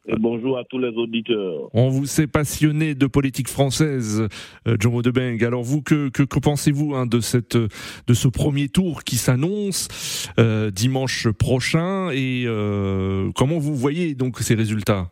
et 0.06 0.16
bonjour 0.20 0.58
à 0.58 0.66
tous 0.66 0.80
les 0.80 0.90
auditeurs. 0.90 1.70
On 1.74 1.88
vous 1.88 2.06
sait 2.06 2.28
passionné 2.28 2.94
de 2.94 3.08
politique 3.08 3.48
française, 3.48 4.28
euh, 4.68 4.76
Jomo 4.78 5.02
Debeng. 5.02 5.42
Alors 5.46 5.64
vous, 5.64 5.82
que, 5.82 6.10
que, 6.10 6.24
que 6.24 6.40
pensez-vous 6.40 6.96
hein, 6.96 7.06
de 7.06 7.22
cette 7.22 7.56
de 7.56 8.14
ce 8.14 8.28
premier 8.28 8.68
tour 8.68 9.06
qui 9.06 9.16
s'annonce 9.16 10.30
euh, 10.42 10.72
dimanche 10.72 11.30
prochain 11.30 12.10
et 12.12 12.44
euh, 12.46 13.32
comment 13.34 13.60
vous 13.60 13.76
voyez 13.76 14.14
donc 14.14 14.40
ces 14.40 14.56
résultats? 14.56 15.10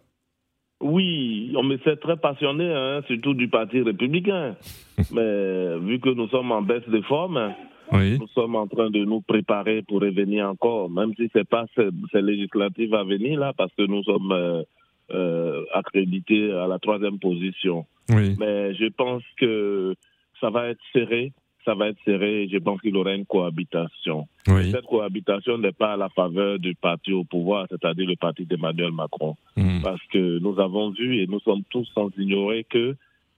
Oui, 0.82 1.54
on 1.56 1.64
me 1.64 1.78
sait 1.86 1.96
très 1.96 2.18
passionné, 2.18 2.66
hein, 2.70 3.02
surtout 3.08 3.34
du 3.34 3.48
Parti 3.48 3.80
républicain. 3.82 4.58
Mais 5.14 5.80
vu 5.80 6.02
que 6.02 6.10
nous 6.10 6.28
sommes 6.28 6.52
en 6.52 6.62
baisse 6.62 6.88
de 6.90 7.02
forme, 7.04 7.54
Oui. 7.92 8.18
nous 8.20 8.28
sommes 8.30 8.56
en 8.56 8.68
train 8.68 8.90
de 8.90 9.04
nous 9.06 9.22
préparer 9.22 9.82
pour 9.82 10.02
revenir 10.02 10.48
encore, 10.48 10.90
même 10.90 11.14
si 11.16 11.30
c'est 11.34 11.48
pas 11.48 11.66
ces, 11.76 11.90
ces 12.12 12.22
législatives 12.22 12.94
à 12.94 13.04
venir 13.04 13.40
là, 13.40 13.54
parce 13.56 13.74
que 13.76 13.84
nous 13.84 14.04
sommes 14.04 14.32
euh, 14.32 14.64
euh, 15.12 15.64
accrédités 15.74 16.52
à 16.52 16.68
la 16.68 16.80
troisième 16.80 17.20
position. 17.20 17.86
Oui. 18.10 18.36
Mais 18.40 18.74
je 18.76 18.88
pense 18.90 19.24
que 19.38 19.96
ça 20.40 20.50
va 20.50 20.68
être 20.68 20.82
serré, 20.94 21.32
ça 21.66 21.76
va 21.76 21.90
être 21.90 22.00
serré. 22.06 22.44
et 22.44 22.50
Je 22.50 22.58
pense 22.58 22.82
qu'il 22.82 22.96
y 22.96 22.98
aura 22.98 23.14
une 23.14 23.26
cohabitation. 23.26 24.28
Oui. 24.48 24.72
Cette 24.72 24.86
cohabitation 24.86 25.58
n'est 25.58 25.72
pas 25.72 25.94
à 25.94 25.98
la 25.98 26.10
faveur 26.10 26.60
du 26.60 26.76
parti 26.76 27.12
au 27.14 27.24
pouvoir, 27.24 27.68
c'est-à-dire 27.70 28.08
le 28.08 28.16
parti 28.16 28.46
d'Emmanuel 28.46 28.92
Macron. 28.92 29.36
Hmm. 29.56 29.82
Parce 29.84 30.02
que 30.12 30.40
nous 30.40 30.60
avons 30.60 30.92
vu 30.92 31.22
et 31.22 31.28
nous 31.28 31.40
sommes 31.42 31.64
tous 31.70 31.90
sans 31.94 32.10
ignorer 32.18 32.66
que 32.70 32.96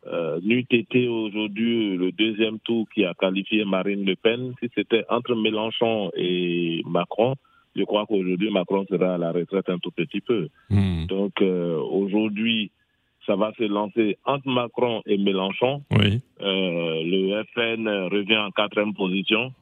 euh, 0.08 0.40
n'eût 0.42 0.66
été 0.70 1.08
aujourd'hui 1.08 1.98
le 1.98 2.12
deuxième 2.12 2.60
tour 2.60 2.88
qui 2.94 3.04
a 3.04 3.14
qualifié 3.14 3.66
Marine 3.66 4.06
Le 4.06 4.16
Pen, 4.16 4.54
si 4.62 4.70
c'était 4.74 5.04
entre 5.10 5.36
Mélenchon 5.36 6.12
et 6.16 6.82
Macron, 6.86 7.36
je 7.76 7.84
crois 7.84 8.06
qu'aujourd'hui 8.06 8.50
Macron 8.50 8.86
sera 8.90 9.16
à 9.16 9.18
la 9.18 9.32
retraite 9.32 9.70
un 9.70 9.78
tout 9.78 9.92
petit 9.92 10.22
peu. 10.22 10.48
Hmm. 10.70 11.06
Donc 11.08 11.42
euh, 11.42 11.78
aujourd'hui, 11.78 12.72
ça 13.26 13.36
va 13.36 13.52
se 13.58 13.64
lancer 13.64 14.18
entre 14.26 14.48
Macron 14.48 15.02
et 15.06 15.18
Mélenchon. 15.18 15.84
Oui. 15.92 16.22
Euh, 16.42 17.04
le 17.04 17.44
FN 17.54 17.88
revient 18.12 18.38
en 18.38 18.52
quatrième 18.52 18.94
position 18.94 19.54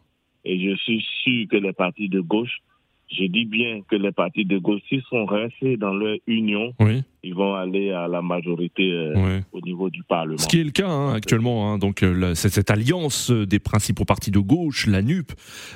et 0.45 0.59
je 0.59 0.75
suis 0.77 1.05
sûr 1.23 1.47
que 1.49 1.57
les 1.57 1.73
partis 1.73 2.09
de 2.09 2.21
gauche, 2.21 2.59
je 3.11 3.25
dis 3.25 3.45
bien 3.45 3.81
que 3.89 3.95
les 3.95 4.11
partis 4.11 4.45
de 4.45 4.57
gauche, 4.57 4.81
s'ils 4.87 5.03
sont 5.03 5.25
restés 5.25 5.77
dans 5.77 5.93
leur 5.93 6.17
union, 6.27 6.73
Oui. 6.79 7.03
Ils 7.27 7.35
vont 7.35 7.53
aller 7.55 7.91
à 7.91 8.07
la 8.07 8.21
majorité 8.21 8.91
euh, 8.91 9.13
au 9.51 9.59
niveau 9.61 9.89
du 9.89 10.03
Parlement. 10.03 10.37
Ce 10.37 10.47
qui 10.47 10.59
est 10.59 10.63
le 10.63 10.71
cas 10.71 10.87
hein, 10.87 11.13
actuellement, 11.13 11.71
hein, 11.73 11.77
donc 11.77 12.03
euh, 12.03 12.13
la- 12.13 12.35
cette 12.35 12.71
alliance 12.71 13.31
euh, 13.31 13.45
des 13.45 13.59
principaux 13.59 14.05
partis 14.05 14.31
de 14.31 14.39
gauche, 14.39 14.87
la 14.87 15.01
NUP, 15.01 15.31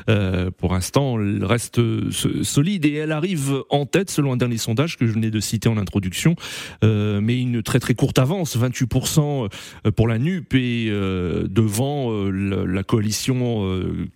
euh, 0.10 0.50
pour 0.52 0.74
l'instant 0.74 1.18
reste 1.42 1.82
so- 2.12 2.44
solide 2.44 2.86
et 2.86 2.94
elle 2.94 3.12
arrive 3.12 3.64
en 3.70 3.86
tête 3.86 4.10
selon 4.10 4.32
un 4.34 4.38
dernier 4.38 4.58
sondage 4.58 4.98
que 4.98 5.06
je 5.06 5.12
venais 5.12 5.30
de 5.32 5.40
citer 5.40 5.68
en 5.70 5.78
introduction, 5.78 6.36
euh, 6.84 7.20
mais 7.22 7.40
une 7.40 7.62
très 7.62 7.80
très 7.80 7.94
courte 7.96 8.18
avance, 8.20 8.58
28% 8.58 9.50
pour 9.96 10.08
la 10.08 10.18
NUP 10.20 10.54
et 10.54 10.90
devant 11.50 12.12
la, 12.32 12.66
la 12.66 12.84
coalition 12.84 13.68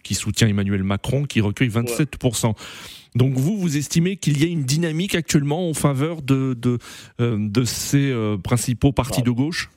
qui 0.04 0.14
soutient 0.16 0.48
Emmanuel 0.48 0.84
Macron 0.84 1.24
qui 1.26 1.42
recueille 1.42 1.70
27%. 1.70 2.54
Donc 3.16 3.34
vous, 3.34 3.58
vous 3.58 3.78
estimez 3.78 4.18
qu'il 4.18 4.42
y 4.44 4.46
a 4.46 4.52
une 4.52 4.64
dynamique 4.64 5.16
actuellement 5.16 5.70
en 5.70 5.74
faveur 5.74 6.22
de, 6.22 6.54
de, 6.54 6.78
euh, 7.22 7.38
de 7.40 7.64
ces 7.64 8.12
euh, 8.12 8.38
principaux 8.38 8.92
partis 8.92 9.24
de 9.24 9.32
gauche? 9.32 9.70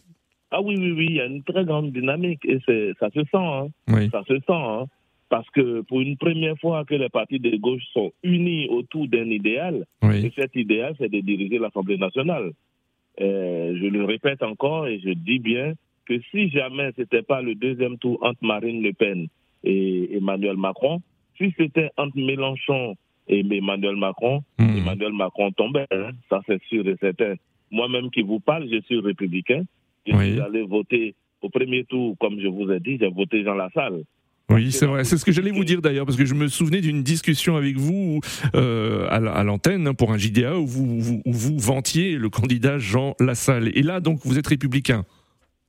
Ah 0.50 0.60
oui, 0.62 0.76
oui, 0.78 0.92
oui, 0.92 1.06
il 1.10 1.16
y 1.16 1.20
a 1.20 1.26
une 1.26 1.42
très 1.42 1.64
grande 1.64 1.92
dynamique 1.92 2.44
et 2.44 2.58
ça 2.98 3.10
se 3.10 3.20
sent, 3.20 3.26
hein, 3.34 3.68
Oui. 3.88 4.08
ça 4.10 4.22
se 4.26 4.34
sent, 4.34 4.42
hein, 4.48 4.86
parce 5.28 5.48
que 5.50 5.82
pour 5.82 6.00
une 6.00 6.16
première 6.16 6.58
fois 6.58 6.84
que 6.84 6.94
les 6.94 7.10
partis 7.10 7.38
de 7.38 7.54
gauche 7.58 7.82
sont 7.92 8.12
unis 8.22 8.66
autour 8.68 9.06
d'un 9.08 9.26
idéal, 9.30 9.84
Oui. 10.02 10.24
Et 10.26 10.32
cet 10.34 10.56
idéal, 10.56 10.94
c'est 10.98 11.10
de 11.10 11.20
diriger 11.20 11.58
l'Assemblée 11.58 11.98
nationale. 11.98 12.52
Euh, 13.20 13.76
je 13.80 13.86
le 13.86 14.04
répète 14.04 14.42
encore 14.42 14.86
et 14.86 15.00
je 15.00 15.10
dis 15.10 15.38
bien 15.38 15.74
que 16.06 16.18
si 16.30 16.48
jamais 16.50 16.90
c'était 16.96 17.22
pas 17.22 17.42
le 17.42 17.54
deuxième 17.54 17.98
tour 17.98 18.18
entre 18.22 18.42
Marine 18.42 18.82
Le 18.82 18.92
Pen 18.94 19.26
et 19.64 20.16
Emmanuel 20.16 20.56
Macron, 20.56 21.02
si 21.36 21.52
c'était 21.58 21.90
entre 21.98 22.16
Mélenchon 22.16 22.94
et 23.28 23.40
Emmanuel 23.40 23.96
Macron, 23.96 24.42
Hmm. 24.58 24.76
Emmanuel 24.78 25.12
Macron 25.12 25.50
tombait. 25.52 25.86
hein. 25.90 26.10
Ça, 26.30 26.40
c'est 26.46 26.60
sûr 26.68 26.86
et 26.88 26.96
certain. 27.00 27.34
Moi-même 27.70 28.10
qui 28.10 28.22
vous 28.22 28.40
parle, 28.40 28.66
je 28.70 28.80
suis 28.86 28.98
républicain. 29.00 29.62
Je 30.06 30.14
Oui. 30.16 30.32
suis 30.32 30.40
allé 30.40 30.62
voter 30.62 31.14
au 31.42 31.48
premier 31.50 31.84
tour, 31.84 32.16
comme 32.18 32.40
je 32.40 32.48
vous 32.48 32.70
ai 32.70 32.80
dit, 32.80 32.96
j'ai 33.00 33.10
voté 33.10 33.44
Jean 33.44 33.54
Lassalle. 33.54 34.02
Oui, 34.50 34.72
c'est 34.72 34.86
vrai. 34.86 35.04
C'est 35.04 35.18
ce 35.18 35.24
que 35.26 35.30
j'allais 35.32 35.50
vous 35.50 35.64
dire 35.64 35.82
d'ailleurs, 35.82 36.06
parce 36.06 36.16
que 36.16 36.24
je 36.24 36.32
me 36.34 36.48
souvenais 36.48 36.80
d'une 36.80 37.02
discussion 37.02 37.56
avec 37.56 37.76
vous 37.76 38.20
euh, 38.54 39.06
à 39.10 39.20
la- 39.20 39.32
à 39.32 39.44
l'antenne 39.44 39.86
hein, 39.86 39.92
pour 39.92 40.10
un 40.10 40.16
JDA 40.16 40.58
où 40.58 40.66
vous, 40.66 40.98
vous, 41.00 41.22
où 41.26 41.32
vous 41.32 41.58
vantiez 41.58 42.16
le 42.16 42.30
candidat 42.30 42.78
Jean 42.78 43.14
Lassalle. 43.20 43.70
Et 43.76 43.82
là, 43.82 44.00
donc, 44.00 44.20
vous 44.24 44.38
êtes 44.38 44.46
républicain. 44.46 45.04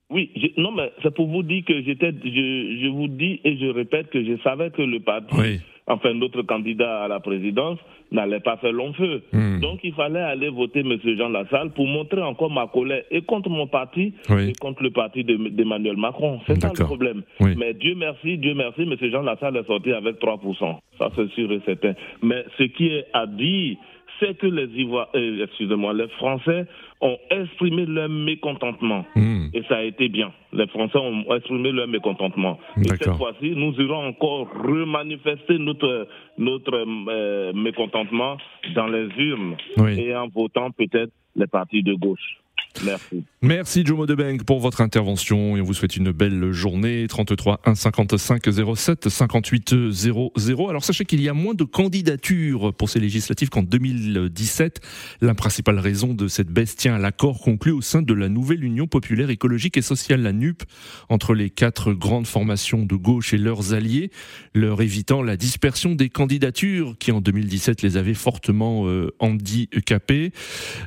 Oui, 0.10 0.32
je- 0.36 0.60
non, 0.60 0.72
mais 0.72 0.92
c'est 1.04 1.14
pour 1.14 1.28
vous 1.28 1.44
dire 1.44 1.64
que 1.66 1.84
j'étais, 1.84 2.12
je, 2.24 2.80
je 2.82 2.88
vous 2.88 3.08
dis 3.10 3.42
et 3.44 3.58
je 3.58 3.66
répète 3.68 4.10
que 4.10 4.24
je 4.24 4.42
savais 4.44 4.72
que 4.72 4.82
le 4.82 5.02
parti, 5.02 5.36
Oui. 5.38 5.60
Enfin 5.90 6.14
notre 6.14 6.42
candidat 6.44 7.04
à 7.04 7.08
la 7.08 7.20
présidence, 7.20 7.78
n'allait 8.12 8.40
pas 8.40 8.58
faire 8.58 8.72
long 8.72 8.94
feu. 8.94 9.22
Hmm. 9.34 9.60
Donc 9.60 9.80
il 9.84 9.94
fallait 9.94 10.20
aller 10.22 10.50
voter 10.50 10.80
M. 10.80 10.98
Jean 11.18 11.30
Lassalle 11.30 11.72
pour 11.72 11.86
montrer 11.88 12.22
encore 12.22 12.50
ma 12.52 12.68
colère 12.68 13.04
et 13.12 13.22
contre 13.22 13.50
mon 13.50 13.68
parti 13.68 14.14
Oui. 14.30 14.50
et 14.50 14.54
contre 14.54 14.82
le 14.84 14.92
parti 14.92 15.24
de- 15.24 15.50
d'Emmanuel 15.50 15.98
Macron. 15.98 16.40
C'est 16.48 16.60
ça 16.62 16.72
le 16.78 16.86
problème. 16.86 17.22
Oui. 17.40 17.54
Mais 17.58 17.74
Dieu 17.74 17.96
merci, 17.96 18.38
Dieu 18.38 18.54
merci, 18.56 18.82
M. 18.84 18.96
Jean 19.12 19.22
Lassalle 19.22 19.58
est 19.58 19.68
sorti 19.68 19.92
avec 19.92 20.20
3%. 20.20 20.80
Ça 20.98 21.10
c'est 21.16 21.30
sûr 21.32 21.52
et 21.52 21.62
certain. 21.66 21.94
Mais 22.24 22.46
ce 22.58 22.64
qui 22.64 22.88
est 22.88 23.06
à 23.14 23.26
dire, 23.28 23.78
c'est 24.20 24.38
que 24.38 24.48
les 24.48 24.68
euh, 25.16 25.44
excusez-moi, 25.44 25.94
les 25.94 26.08
Français 26.10 26.66
ont 27.02 27.18
exprimé 27.30 27.86
leur 27.86 28.10
mécontentement. 28.10 29.06
Hmm. 29.16 29.48
Et 29.54 29.64
ça 29.70 29.78
a 29.78 29.84
été 29.84 30.10
bien. 30.10 30.32
Les 30.52 30.68
Français 30.68 30.98
ont 30.98 31.36
exprimé 31.36 31.72
leur 31.72 31.88
mécontentement. 31.88 32.60
Et 32.78 32.90
cette 32.90 33.16
fois-ci, 33.16 33.52
nous 33.56 33.74
irons 33.80 34.08
encore 34.08 34.48
remanifester 34.54 35.58
notre, 35.58 36.08
notre 36.38 36.86
euh, 37.10 37.54
mécontentement 37.54 38.38
dans 38.76 38.88
les 38.88 39.08
urnes 39.18 39.56
Oui. 39.78 40.00
et 40.00 40.16
en 40.16 40.28
votant 40.28 40.72
peut-être 40.72 41.12
les 41.36 41.48
partis 41.48 41.84
de 41.84 41.94
gauche. 41.94 42.40
Merci. 42.84 43.24
Merci 43.42 43.86
Jomo 43.86 44.06
Debeng 44.06 44.44
pour 44.44 44.60
votre 44.60 44.82
intervention 44.82 45.56
et 45.56 45.62
on 45.62 45.64
vous 45.64 45.74
souhaite 45.74 45.96
une 45.96 46.12
belle 46.12 46.52
journée. 46.52 47.06
33 47.08 47.62
1 47.66 47.76
55 47.76 48.44
07 48.76 49.10
58 49.10 49.92
00. 49.92 50.70
Alors 50.70 50.84
sachez 50.84 51.06
qu'il 51.06 51.22
y 51.22 51.30
a 51.30 51.34
moins 51.34 51.54
de 51.54 51.64
candidatures 51.64 52.74
pour 52.74 52.90
ces 52.90 53.00
législatives 53.00 53.50
qu'en 53.50 53.64
2017. 53.64 54.82
La 55.22 55.34
principale 55.36 55.80
raison 55.80 56.14
de 56.14 56.28
cette 56.28 56.50
baisse 56.50 56.76
tient 56.76 56.96
à 56.96 57.00
l'accord 57.00 57.40
conclu 57.40 57.72
au 57.72 57.82
sein 57.82 58.02
de 58.02 58.14
la 58.14 58.30
nouvelle 58.30 58.64
Union 58.64 58.88
populaire 58.88 59.30
écologique 59.30 59.78
et 59.78 59.82
sociale, 59.82 60.22
la 60.22 60.34
NUP, 60.34 60.64
entre 61.08 61.34
les 61.34 61.50
quatre 61.50 61.94
grandes 61.94 62.28
formations 62.28 62.86
de 62.86 62.96
gauche 62.96 63.34
et 63.34 63.38
leurs 63.38 63.74
alliés, 63.74 64.12
leur 64.54 64.82
évitant 64.82 65.22
la 65.22 65.38
dispersion 65.38 65.96
des 65.96 66.10
candidatures 66.10 66.96
qui 67.00 67.12
en 67.12 67.22
2017 67.22 67.82
les 67.82 67.98
avaient 67.98 68.14
fortement 68.14 68.88
euh, 68.88 69.14
handicapées. 69.20 70.32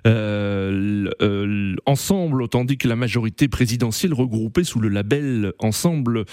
Euh, 0.07 1.11
euh, 1.23 1.75
ensemble, 1.87 2.49
tandis 2.49 2.79
que 2.79 2.89
la 2.89 2.97
majorité 2.97 3.49
présidentielle 3.49 4.15
regroupée 4.15 4.65
sous 4.65 4.81
le 4.81 4.89
label 4.89 5.53
Ensemble 5.59 6.25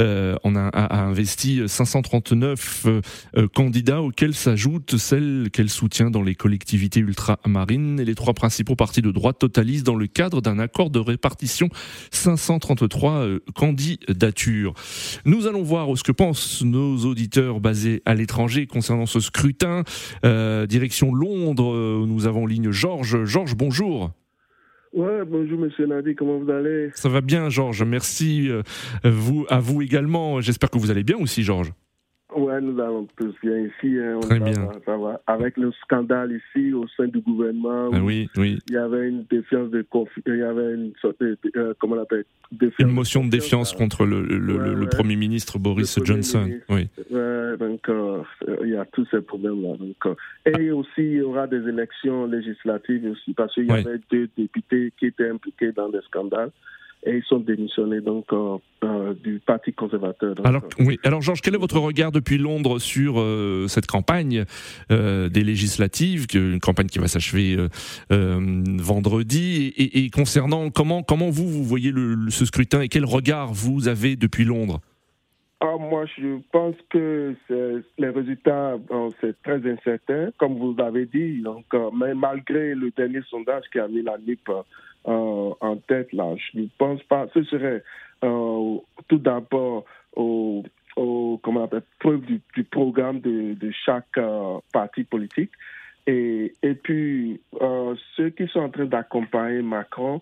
euh, 0.00 0.36
on 0.44 0.56
a, 0.56 0.68
a, 0.68 1.02
investi 1.02 1.62
539 1.66 2.86
euh, 2.86 3.48
candidats 3.54 4.02
auxquels 4.02 4.34
s'ajoutent 4.34 4.96
celles 4.96 5.48
qu'elle 5.52 5.70
soutient 5.70 6.10
dans 6.10 6.22
les 6.22 6.34
collectivités 6.34 7.00
ultramarines 7.00 8.00
et 8.00 8.04
les 8.04 8.14
trois 8.14 8.34
principaux 8.34 8.76
partis 8.76 9.02
de 9.02 9.10
droite 9.10 9.38
totalisent 9.38 9.84
dans 9.84 9.96
le 9.96 10.06
cadre 10.06 10.40
d'un 10.40 10.58
accord 10.58 10.90
de 10.90 10.98
répartition 10.98 11.68
533 12.10 13.12
euh, 13.12 13.40
candidatures. 13.54 14.74
Nous 15.24 15.46
allons 15.46 15.62
voir 15.62 15.96
ce 15.96 16.02
que 16.02 16.12
pensent 16.12 16.62
nos 16.62 17.04
auditeurs 17.04 17.60
basés 17.60 18.02
à 18.04 18.14
l'étranger 18.14 18.66
concernant 18.66 19.06
ce 19.06 19.20
scrutin. 19.20 19.84
Euh, 20.24 20.66
direction 20.66 21.14
Londres, 21.14 22.04
nous 22.06 22.26
avons 22.26 22.46
ligne 22.46 22.70
Georges. 22.70 23.24
Georges, 23.24 23.54
bonjour. 23.54 24.12
Ouais, 24.96 25.26
bonjour 25.26 25.58
Monsieur 25.58 25.86
Nadi, 25.86 26.14
comment 26.14 26.38
vous 26.38 26.50
allez? 26.50 26.88
Ça 26.94 27.10
va 27.10 27.20
bien, 27.20 27.50
Georges. 27.50 27.82
Merci 27.82 28.48
euh, 28.48 28.62
vous, 29.04 29.44
à 29.50 29.60
vous 29.60 29.82
également. 29.82 30.40
J'espère 30.40 30.70
que 30.70 30.78
vous 30.78 30.90
allez 30.90 31.04
bien 31.04 31.18
aussi, 31.18 31.42
Georges. 31.42 31.74
Ouais, 32.36 32.60
nous 32.60 32.78
allons 32.80 33.06
tous 33.16 33.34
bien 33.42 33.58
ici. 33.58 33.98
Hein, 33.98 34.20
Très 34.20 34.38
bien. 34.38 34.52
Va, 34.66 34.72
ça 34.84 34.96
va. 34.96 35.20
Avec 35.26 35.56
le 35.56 35.72
scandale 35.82 36.32
ici 36.32 36.72
au 36.72 36.86
sein 36.88 37.06
du 37.06 37.20
gouvernement, 37.20 37.90
Ah 37.92 38.00
oui, 38.02 38.28
oui. 38.36 38.58
il 38.68 38.74
y 38.74 38.76
avait 38.76 39.08
une 39.08 39.24
défiance 39.30 39.70
de 39.70 39.82
confi- 39.82 40.22
il 40.26 40.36
y 40.36 40.42
avait 40.42 40.74
une 40.74 40.92
sorte 41.00 41.18
de, 41.20 41.38
euh, 41.56 41.72
comment 41.78 41.96
on 41.96 42.02
appelle 42.02 42.24
défiance 42.52 42.88
Une 42.90 42.94
motion 42.94 43.24
de 43.24 43.30
défiance 43.30 43.74
euh, 43.74 43.78
contre 43.78 44.04
le, 44.04 44.22
le, 44.22 44.56
Ouais, 44.56 44.68
le 44.74 44.80
ouais. 44.82 44.86
Premier 44.88 45.16
ministre 45.16 45.58
Boris 45.58 45.94
Premier 45.94 46.06
Johnson. 46.06 46.42
ministre. 46.44 46.66
Oui. 46.68 46.88
Ouais, 47.10 47.56
donc 47.58 47.88
euh, 47.88 48.22
il 48.64 48.70
y 48.70 48.76
a 48.76 48.84
tous 48.84 49.06
ces 49.10 49.20
problèmes-là. 49.22 49.76
Donc, 49.78 50.16
et 50.58 50.70
aussi, 50.70 50.90
il 50.98 51.12
y 51.14 51.22
aura 51.22 51.46
des 51.46 51.66
élections 51.68 52.26
législatives 52.26 53.10
aussi, 53.10 53.32
parce 53.34 53.54
qu'il 53.54 53.66
y 53.66 53.70
avait 53.72 53.98
deux 54.10 54.28
députés 54.36 54.92
qui 54.98 55.06
étaient 55.06 55.30
impliqués 55.30 55.72
dans 55.72 55.88
des 55.88 56.00
scandales 56.02 56.50
et 57.06 57.16
ils 57.16 57.22
sont 57.22 57.38
démissionnés 57.38 58.00
donc 58.00 58.26
euh, 58.32 58.58
euh, 58.84 59.14
du 59.14 59.40
Parti 59.46 59.72
conservateur. 59.72 60.34
Donc, 60.34 60.44
Alors, 60.46 60.62
euh, 60.64 60.84
oui. 60.84 60.98
Alors, 61.04 61.22
Georges, 61.22 61.40
quel 61.40 61.54
est 61.54 61.58
votre 61.58 61.78
regard 61.78 62.12
depuis 62.12 62.36
Londres 62.36 62.78
sur 62.80 63.20
euh, 63.20 63.66
cette 63.68 63.86
campagne 63.86 64.44
des 64.90 65.44
législatives, 65.44 66.26
une 66.34 66.60
campagne 66.60 66.86
qui 66.88 66.98
va 66.98 67.08
s'achever 67.08 67.56
vendredi, 68.10 69.72
et, 69.76 70.10
concernant 70.10 70.70
comment 70.70 71.02
comment 71.02 71.30
vous 71.30 71.48
vous 71.48 71.64
voyez 71.64 71.90
le, 71.92 72.14
le- 72.14 72.30
ce 72.30 72.44
scrutin 72.44 72.80
et 72.80 72.88
quel 72.88 73.04
regard 73.04 73.52
vous 73.52 73.88
avez 73.88 74.16
depuis 74.16 74.44
Londres? 74.44 74.80
Ah, 75.60 75.76
moi, 75.78 76.04
je 76.18 76.38
pense 76.52 76.74
que 76.90 77.34
les 77.98 78.08
résultats, 78.10 78.76
bon, 78.76 79.10
c'est 79.20 79.40
très 79.42 79.56
incertain, 79.70 80.30
comme 80.38 80.58
vous 80.58 80.74
l'avez 80.76 81.06
dit. 81.06 81.40
Donc, 81.40 81.64
mais 81.98 82.14
malgré 82.14 82.74
le 82.74 82.90
dernier 82.90 83.20
sondage 83.30 83.64
qui 83.72 83.78
a 83.78 83.88
mis 83.88 84.02
la 84.02 84.18
NIP 84.18 84.50
euh, 85.08 85.50
en 85.60 85.76
tête, 85.76 86.12
là, 86.12 86.34
je 86.36 86.60
ne 86.60 86.66
pense 86.78 87.02
pas. 87.04 87.26
Ce 87.34 87.42
serait 87.44 87.82
euh, 88.24 88.76
tout 89.08 89.18
d'abord 89.18 89.84
au, 90.14 90.64
au- 90.96 91.38
comment 91.42 91.60
on 91.60 91.64
appelle, 91.64 91.82
preuve 91.98 92.20
du, 92.22 92.40
du 92.54 92.64
programme 92.64 93.20
de, 93.20 93.54
de 93.54 93.70
chaque 93.84 94.16
euh, 94.18 94.58
parti 94.72 95.04
politique. 95.04 95.50
Et, 96.06 96.54
et 96.62 96.74
puis, 96.74 97.40
euh, 97.60 97.94
ceux 98.16 98.30
qui 98.30 98.46
sont 98.48 98.60
en 98.60 98.68
train 98.70 98.84
d'accompagner 98.86 99.62
Macron, 99.62 100.20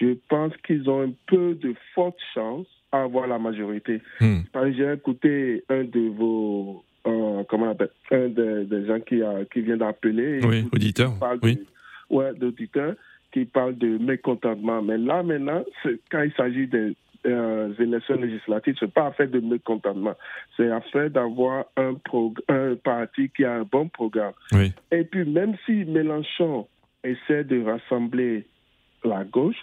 je 0.00 0.14
pense 0.28 0.52
qu'ils 0.66 0.88
ont 0.88 1.02
un 1.02 1.12
peu 1.26 1.54
de 1.54 1.74
forte 1.94 2.18
chance 2.34 2.66
à 2.92 3.02
avoir 3.02 3.26
la 3.26 3.38
majorité. 3.38 4.00
Hmm. 4.20 4.40
J'ai 4.76 4.92
écouté 4.92 5.64
un 5.68 5.84
de 5.84 6.08
vos, 6.16 6.84
comment 7.04 7.66
on 7.66 7.70
appelle, 7.70 7.90
un 8.12 8.28
des, 8.28 8.64
des 8.64 8.86
gens 8.86 9.00
qui, 9.00 9.20
qui 9.52 9.60
vient 9.60 9.76
d'appeler. 9.76 10.40
Oui, 10.44 10.64
auditeur. 10.72 11.12
Oui. 11.42 11.56
de- 11.56 11.66
ouais, 12.10 12.32
d'auditeurs 12.34 12.94
qui 13.34 13.44
parle 13.46 13.76
de 13.76 13.98
mécontentement. 13.98 14.80
Mais 14.80 14.96
là, 14.96 15.24
maintenant, 15.24 15.64
quand 16.10 16.22
il 16.22 16.32
s'agit 16.34 16.68
des 16.68 16.94
euh, 17.26 17.72
élections 17.80 18.14
législatives, 18.14 18.76
c'est 18.78 18.92
pas 18.92 19.06
affaire 19.08 19.28
de 19.28 19.40
mécontentement. 19.40 20.14
C'est 20.56 20.70
affaire 20.70 21.10
d'avoir 21.10 21.64
un, 21.76 21.94
parti 22.84 23.28
qui 23.36 23.44
a 23.44 23.54
un 23.54 23.62
bon 23.64 23.88
programme. 23.88 24.34
Oui. 24.52 24.72
Et 24.92 25.02
puis, 25.02 25.24
même 25.24 25.56
si 25.66 25.84
Mélenchon 25.84 26.68
essaie 27.02 27.42
de 27.42 27.60
rassembler 27.64 28.46
la 29.02 29.24
gauche, 29.24 29.56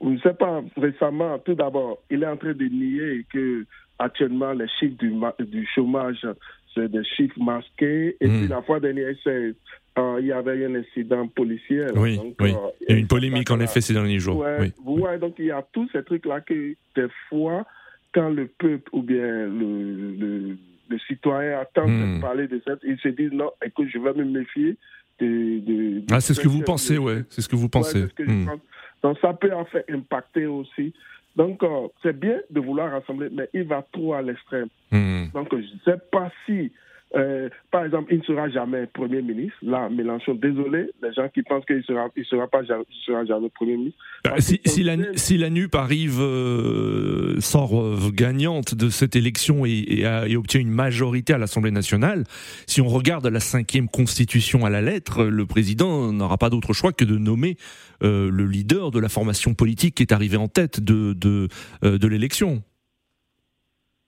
je 0.00 0.08
ne 0.08 0.18
sais 0.20 0.32
pas, 0.32 0.62
récemment, 0.78 1.38
tout 1.40 1.54
d'abord, 1.54 1.98
il 2.08 2.22
est 2.22 2.26
en 2.26 2.38
train 2.38 2.54
de 2.54 2.64
nier 2.64 3.26
que 3.30 3.66
actuellement 3.98 4.52
les 4.52 4.68
chiffres 4.78 4.96
du, 4.96 5.12
du 5.44 5.68
chômage, 5.74 6.26
c'est 6.74 6.90
des 6.90 7.04
chiffres 7.04 7.38
masqués. 7.38 8.16
Et 8.18 8.26
Mm. 8.28 8.38
puis 8.38 8.48
la 8.48 8.62
fois 8.62 8.80
dernière, 8.80 9.14
c'est, 9.22 9.54
il 9.96 10.26
y 10.26 10.32
avait 10.32 10.64
un 10.64 10.74
incident 10.74 11.26
policier. 11.28 11.86
Oui, 11.94 12.16
Donc, 12.16 12.34
oui. 12.40 12.50
euh, 12.52 12.70
Il 12.82 12.90
y 12.90 12.92
a 12.94 12.96
eu 12.96 13.00
une 13.00 13.06
polémique 13.08 13.50
en 13.50 13.60
effet 13.60 13.80
ces 13.80 13.92
derniers 13.92 14.18
jours. 14.18 14.38
Ouais, 14.38 14.72
Oui. 14.84 15.00
ouais, 15.02 15.18
donc 15.18 15.34
il 15.38 15.46
y 15.46 15.50
a 15.50 15.64
tous 15.72 15.88
ces 15.92 16.02
trucs-là 16.04 16.40
que 16.40 16.74
des 16.96 17.06
fois, 17.28 17.66
quand 18.14 18.30
le 18.30 18.46
peuple 18.46 18.88
ou 18.92 19.02
bien 19.02 19.46
le, 19.46 20.16
le, 20.18 20.56
le 20.88 20.98
citoyen 21.06 21.60
attend 21.60 21.86
Hmm. 21.86 22.16
de 22.16 22.20
parler 22.20 22.48
de 22.48 22.60
ça, 22.66 22.72
ils 22.82 22.98
se 22.98 23.08
disent 23.08 23.32
non, 23.32 23.50
écoute, 23.64 23.88
je 23.92 23.98
vais 23.98 24.12
me 24.14 24.24
méfier 24.24 24.76
de. 25.20 25.26
de- 25.60 26.00
de 26.00 26.04
Ah, 26.10 26.20
c'est 26.20 26.34
ce 26.34 26.40
que 26.40 26.48
vous 26.48 26.62
pensez, 26.62 26.98
ouais. 26.98 27.22
C'est 27.28 27.42
ce 27.42 27.48
que 27.48 27.56
vous 27.56 27.64
Ouais, 27.64 27.68
pensez. 27.70 28.00
c'est 28.02 28.08
ce 28.08 28.14
que 28.14 28.22
Hmm. 28.24 28.46
pense. 28.46 28.60
Donc 29.02 29.18
ça 29.20 29.32
peut 29.32 29.52
en 29.52 29.64
fait 29.64 29.84
impacter 29.90 30.46
aussi. 30.46 30.92
Donc 31.36 31.62
euh, 31.62 31.86
c'est 32.02 32.18
bien 32.18 32.38
de 32.50 32.60
vouloir 32.60 32.90
rassembler, 32.90 33.28
mais 33.32 33.48
il 33.54 33.62
va 33.64 33.86
trop 33.92 34.14
à 34.14 34.22
l'extrême. 34.22 34.68
Hmm. 34.90 35.26
Donc 35.32 35.48
je 35.52 35.56
ne 35.56 35.80
sais 35.84 36.00
pas 36.10 36.30
si, 36.46 36.72
euh, 37.16 37.48
par 37.70 37.84
exemple, 37.84 38.12
il 38.12 38.18
ne 38.18 38.24
sera 38.24 38.48
jamais 38.50 38.86
Premier 38.86 39.20
ministre. 39.22 39.56
Là, 39.62 39.88
Mélenchon, 39.88 40.34
désolé, 40.34 40.90
les 41.02 41.12
gens 41.12 41.28
qui 41.32 41.42
pensent 41.42 41.64
qu'il 41.64 41.76
ne 41.78 41.82
sera, 41.82 42.08
il 42.16 42.24
sera, 42.24 42.46
pas 42.46 42.62
il 42.62 42.96
sera 43.06 43.24
jamais 43.24 43.48
Premier 43.50 43.76
ministre. 43.76 43.98
Bah, 44.24 44.34
si, 44.38 44.60
la, 44.82 44.96
si 45.14 45.36
la 45.38 45.50
NUP 45.50 45.74
arrive, 45.74 46.18
euh, 46.20 47.40
sort 47.40 47.80
euh, 47.80 48.10
gagnante 48.12 48.74
de 48.74 48.88
cette 48.90 49.16
élection 49.16 49.64
et, 49.66 49.84
et 49.88 50.06
a- 50.06 50.28
et 50.28 50.36
obtient 50.36 50.60
une 50.60 50.70
majorité 50.70 51.32
à 51.32 51.38
l'Assemblée 51.38 51.70
nationale, 51.70 52.24
si 52.66 52.80
on 52.80 52.86
regarde 52.88 53.26
la 53.26 53.40
cinquième 53.40 53.88
constitution 53.88 54.64
à 54.64 54.70
la 54.70 54.80
lettre, 54.82 55.24
le 55.24 55.46
président 55.46 56.12
n'aura 56.12 56.38
pas 56.38 56.50
d'autre 56.50 56.72
choix 56.72 56.92
que 56.92 57.04
de 57.04 57.16
nommer 57.18 57.56
euh, 58.02 58.30
le 58.30 58.44
leader 58.46 58.90
de 58.90 59.00
la 59.00 59.08
formation 59.08 59.54
politique 59.54 59.96
qui 59.96 60.02
est 60.02 60.12
arrivé 60.12 60.36
en 60.36 60.48
tête 60.48 60.80
de, 60.80 61.12
de, 61.14 61.48
de 61.82 62.06
l'élection. 62.08 62.62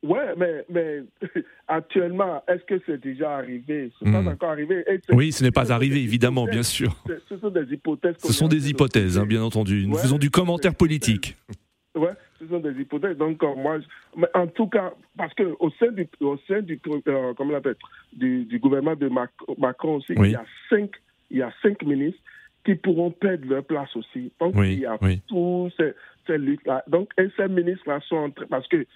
Ouais, 0.03 0.35
mais, 0.37 0.65
mais 0.69 1.03
actuellement, 1.69 2.43
est-ce 2.49 2.65
que 2.65 2.81
c'est 2.87 3.01
déjà 3.01 3.37
arrivé? 3.37 3.91
C'est 3.99 4.09
Hmm. 4.09 4.12
pas 4.25 4.31
encore 4.33 4.51
arrivé. 4.51 4.85
Oui, 5.12 5.31
ce 5.33 5.45
n'est 5.45 5.51
pas 5.53 5.73
arrivé, 5.73 6.03
évidemment, 6.03 6.45
bien 6.47 6.62
sûr. 6.65 6.97
Ce 7.29 7.38
sont 7.38 7.51
des 7.51 7.73
hypothèses. 7.73 8.17
Ce 8.19 8.33
sont 8.33 8.49
des 8.49 8.69
hypothèses, 8.71 9.19
hein, 9.19 9.27
bien 9.27 9.43
entendu. 9.43 9.87
Nous 9.87 9.95
Ouais, 9.95 10.03
faisons 10.03 10.19
du 10.19 10.31
commentaire 10.31 10.75
politique. 10.75 11.37
Ouais, 11.95 12.12
ce 12.41 12.47
sont 12.49 12.59
des 12.59 12.73
hypothèses. 12.81 13.17
Donc, 13.17 13.43
euh, 13.45 13.55
moi, 13.55 13.79
je- 13.79 14.21
mais 14.21 14.27
en 14.35 14.47
tout 14.47 14.67
cas, 14.67 14.93
parce 15.17 15.35
que 15.35 15.55
au 15.61 15.71
sein 15.79 15.93
du, 15.93 16.09
au 16.21 16.37
sein 16.49 16.62
du, 16.62 16.81
euh, 17.07 17.33
comment 17.37 17.51
on 17.51 17.53
l'appelle, 17.53 17.77
du, 18.15 18.45
du 18.45 18.59
gouvernement 18.59 18.97
de 18.97 19.09
Mac- 19.09 19.31
Macron 19.59 19.97
aussi, 19.97 20.15
Oui. 20.17 20.29
il 20.31 20.33
y 20.33 20.37
a 20.37 20.45
cinq, 20.71 20.91
il 21.31 21.37
y 21.38 21.43
a 21.43 21.53
cinq 21.62 21.83
ministres 21.85 22.21
qui 22.65 22.75
pourront 22.77 23.11
perdre 23.11 23.47
leur 23.49 23.65
place 23.65 23.95
aussi. 23.95 24.33
Donc, 24.41 24.55
Oui, 24.57 24.73
il 24.75 24.79
y 24.81 24.87
a 24.87 24.97
oui. 25.03 25.21
tous 25.29 25.71
ces, 25.77 25.93
ces 26.27 26.38
luttes-là. 26.38 26.83
Donc, 26.88 27.11
et 27.19 27.29
ces 27.37 27.49
ministres-là 27.49 28.01
sont 28.09 28.17
en 28.17 28.31
train, 28.31 28.47
parce 28.49 28.67
que 28.69 28.87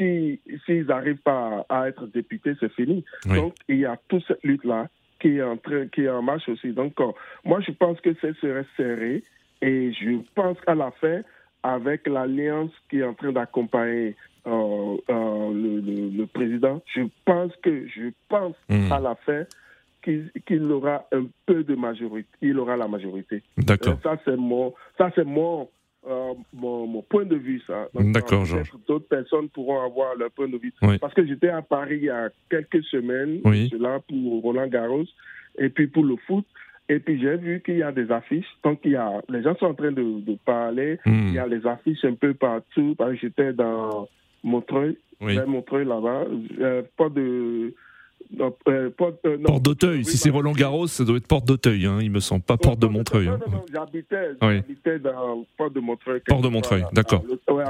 si, 0.00 0.40
s'ils 0.64 0.86
n'arrivent 0.86 1.22
pas 1.22 1.66
à 1.68 1.88
être 1.88 2.06
députés, 2.06 2.54
c'est 2.58 2.72
fini. 2.72 3.04
Oui. 3.26 3.36
Donc, 3.36 3.54
il 3.68 3.78
y 3.80 3.84
a 3.86 3.98
toute 4.08 4.24
cette 4.26 4.42
lutte-là 4.42 4.88
qui 5.20 5.36
est 5.36 5.42
en 5.42 5.58
train, 5.58 5.86
qui 5.88 6.04
est 6.04 6.08
en 6.08 6.22
marche 6.22 6.48
aussi. 6.48 6.70
Donc, 6.72 6.98
euh, 7.00 7.12
moi, 7.44 7.60
je 7.60 7.72
pense 7.72 8.00
que 8.00 8.14
ce 8.14 8.32
serait 8.40 8.64
serré 8.76 9.22
et 9.60 9.92
je 9.92 10.18
pense 10.34 10.58
qu'à 10.62 10.74
la 10.74 10.90
fin, 10.92 11.20
avec 11.62 12.06
l'alliance 12.08 12.72
qui 12.88 13.00
est 13.00 13.04
en 13.04 13.12
train 13.14 13.32
d'accompagner 13.32 14.16
euh, 14.46 14.96
euh, 15.10 15.52
le, 15.52 15.80
le- 15.80 16.08
le 16.16 16.26
président, 16.26 16.80
je 16.94 17.02
pense 17.26 17.52
que, 17.62 17.86
je 17.88 18.08
pense 18.30 18.56
Hmm. 18.70 18.90
à 18.90 18.98
la 19.00 19.14
fin 19.26 19.42
qu'il 20.02 20.62
aura 20.72 21.06
un 21.12 21.26
peu 21.44 21.62
de 21.62 21.74
majorité. 21.74 22.28
Il 22.40 22.58
aura 22.58 22.76
la 22.78 22.88
majorité. 22.88 23.42
D'accord. 23.58 23.92
Euh, 23.92 23.96
ça, 24.02 24.16
c'est 24.24 24.36
mon, 24.36 24.72
ça, 24.96 25.10
c'est 25.14 25.24
mon, 25.26 25.68
euh, 26.08 26.32
mon, 26.54 26.86
mon 26.86 27.02
point 27.02 27.24
de 27.24 27.36
vue, 27.36 27.60
ça. 27.66 27.88
D'accord, 27.94 28.44
Georges. 28.44 28.72
D'autres 28.88 29.08
personnes 29.08 29.48
pourront 29.50 29.82
avoir 29.84 30.14
leur 30.16 30.30
point 30.30 30.48
de 30.48 30.56
vue. 30.56 30.72
Oui. 30.82 30.98
Parce 30.98 31.12
que 31.14 31.26
j'étais 31.26 31.48
à 31.50 31.62
Paris 31.62 31.96
il 31.98 32.04
y 32.04 32.10
a 32.10 32.30
quelques 32.48 32.82
semaines, 32.84 33.40
Oui. 33.44 33.68
cela 33.70 34.00
pour 34.08 34.42
Roland 34.42 34.66
Garros, 34.68 35.04
et 35.58 35.68
puis 35.68 35.86
pour 35.88 36.04
le 36.04 36.16
foot. 36.26 36.44
Et 36.88 36.98
puis 36.98 37.20
j'ai 37.20 37.36
vu 37.36 37.62
qu'il 37.64 37.76
y 37.78 37.82
a 37.82 37.92
des 37.92 38.10
affiches. 38.10 38.48
Donc 38.64 38.80
il 38.84 38.92
y 38.92 38.96
a, 38.96 39.22
les 39.28 39.42
gens 39.42 39.54
sont 39.56 39.66
en 39.66 39.74
train 39.74 39.92
de, 39.92 40.20
de 40.20 40.36
parler. 40.44 40.98
Hmm. 41.06 41.28
Il 41.28 41.34
y 41.34 41.38
a 41.38 41.46
les 41.46 41.64
affiches 41.66 42.04
un 42.04 42.14
peu 42.14 42.34
partout. 42.34 42.94
Par 42.96 43.10
exemple, 43.10 43.20
J'étais 43.36 43.52
dans 43.52 44.08
Montreuil, 44.42 44.96
Oui. 45.20 45.38
Montreuil 45.46 45.84
là-bas. 45.84 46.24
Euh, 46.60 46.82
pas 46.96 47.08
de. 47.10 47.74
Euh. 48.68 48.90
Porte 48.90 49.62
d'Auteuil, 49.62 49.98
Oui, 49.98 50.04
si 50.04 50.16
c'est 50.16 50.30
bah, 50.30 50.36
Roland 50.36 50.52
Garros, 50.52 50.86
ça 50.86 51.04
doit 51.04 51.16
être 51.16 51.26
Porte 51.26 51.46
d'Auteuil, 51.46 51.86
hein, 51.86 51.98
il 52.00 52.10
me 52.10 52.20
semble, 52.20 52.42
pas 52.42 52.56
Porte 52.56 52.78
de 52.78 52.86
Montreuil. 52.86 53.26
Non, 53.26 53.34
hein. 53.34 53.38
non, 53.46 53.52
non, 53.52 53.64
j'habitais, 53.72 54.30
Oui. 54.42 55.00
dans 55.00 55.44
Port 55.56 55.70
de 55.70 55.80
Montreuil. 55.80 56.20
Port 56.26 56.40
de 56.40 56.48
Montreuil, 56.48 56.84
d'accord. 56.92 57.24
ouais. 57.48 57.64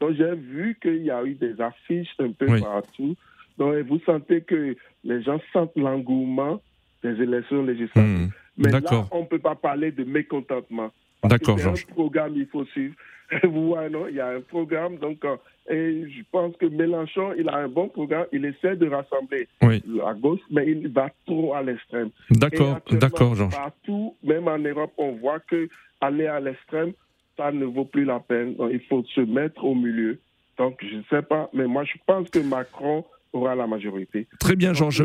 Donc 0.00 0.12
j'ai 0.16 0.34
vu 0.34 0.76
qu'il 0.82 1.04
y 1.04 1.10
a 1.10 1.24
eu 1.24 1.34
des 1.34 1.60
affiches 1.60 2.14
un 2.18 2.32
peu 2.32 2.46
Oui. 2.50 2.60
partout. 2.60 3.14
Donc 3.58 3.74
vous 3.86 4.00
sentez 4.04 4.40
que 4.40 4.76
les 5.04 5.22
gens 5.22 5.40
sentent 5.52 5.76
l'engouement 5.76 6.60
des 7.02 7.20
élections 7.22 7.62
législatives. 7.62 8.26
Hmm. 8.26 8.30
Mais 8.56 8.70
là, 8.70 8.80
D'accord, 8.80 9.08
on 9.12 9.22
ne 9.22 9.26
peut 9.26 9.38
pas 9.38 9.54
parler 9.54 9.92
de 9.92 10.04
mécontentement. 10.04 10.90
D'accord, 11.22 11.58
Georges. 11.58 11.86
un 11.90 11.92
programme, 11.92 12.34
il 12.36 12.46
faut 12.46 12.64
suivre. 12.66 12.94
Vous 13.44 13.68
voyez, 13.68 13.90
non 13.90 14.06
Il 14.08 14.16
y 14.16 14.20
a 14.20 14.28
un 14.28 14.40
programme. 14.40 14.96
Donc, 14.98 15.24
euh, 15.24 15.36
et 15.70 16.04
je 16.10 16.22
pense 16.30 16.54
que 16.56 16.66
Mélenchon, 16.66 17.32
il 17.38 17.48
a 17.48 17.56
un 17.56 17.68
bon 17.68 17.88
programme. 17.88 18.26
Il 18.32 18.44
essaie 18.44 18.76
de 18.76 18.86
rassembler 18.88 19.48
Oui. 19.62 19.82
à 20.06 20.14
gauche, 20.14 20.40
mais 20.50 20.66
il 20.70 20.88
va 20.88 21.10
trop 21.26 21.54
à 21.54 21.62
l'extrême. 21.62 22.10
D'accord, 22.30 22.80
d'accord, 22.90 23.34
Georges. 23.34 23.54
Partout, 23.56 24.14
même 24.22 24.46
en 24.48 24.58
Europe, 24.58 24.92
on 24.98 25.12
voit 25.12 25.40
que 25.40 25.68
aller 26.00 26.26
à 26.26 26.38
l'extrême, 26.40 26.92
ça 27.36 27.50
ne 27.50 27.64
vaut 27.64 27.86
plus 27.86 28.04
la 28.04 28.20
peine. 28.20 28.54
Donc, 28.56 28.70
il 28.72 28.80
faut 28.80 29.02
se 29.14 29.20
mettre 29.22 29.64
au 29.64 29.74
milieu. 29.74 30.18
Donc, 30.58 30.78
je 30.88 30.96
ne 30.96 31.02
sais 31.10 31.22
pas, 31.22 31.50
mais 31.52 31.66
moi, 31.66 31.84
je 31.84 31.94
pense 32.06 32.28
que 32.30 32.38
Macron 32.38 33.04
aura 33.32 33.54
la 33.56 33.66
majorité. 33.66 34.28
Très 34.38 34.54
bien, 34.54 34.72
Georges. 34.72 35.04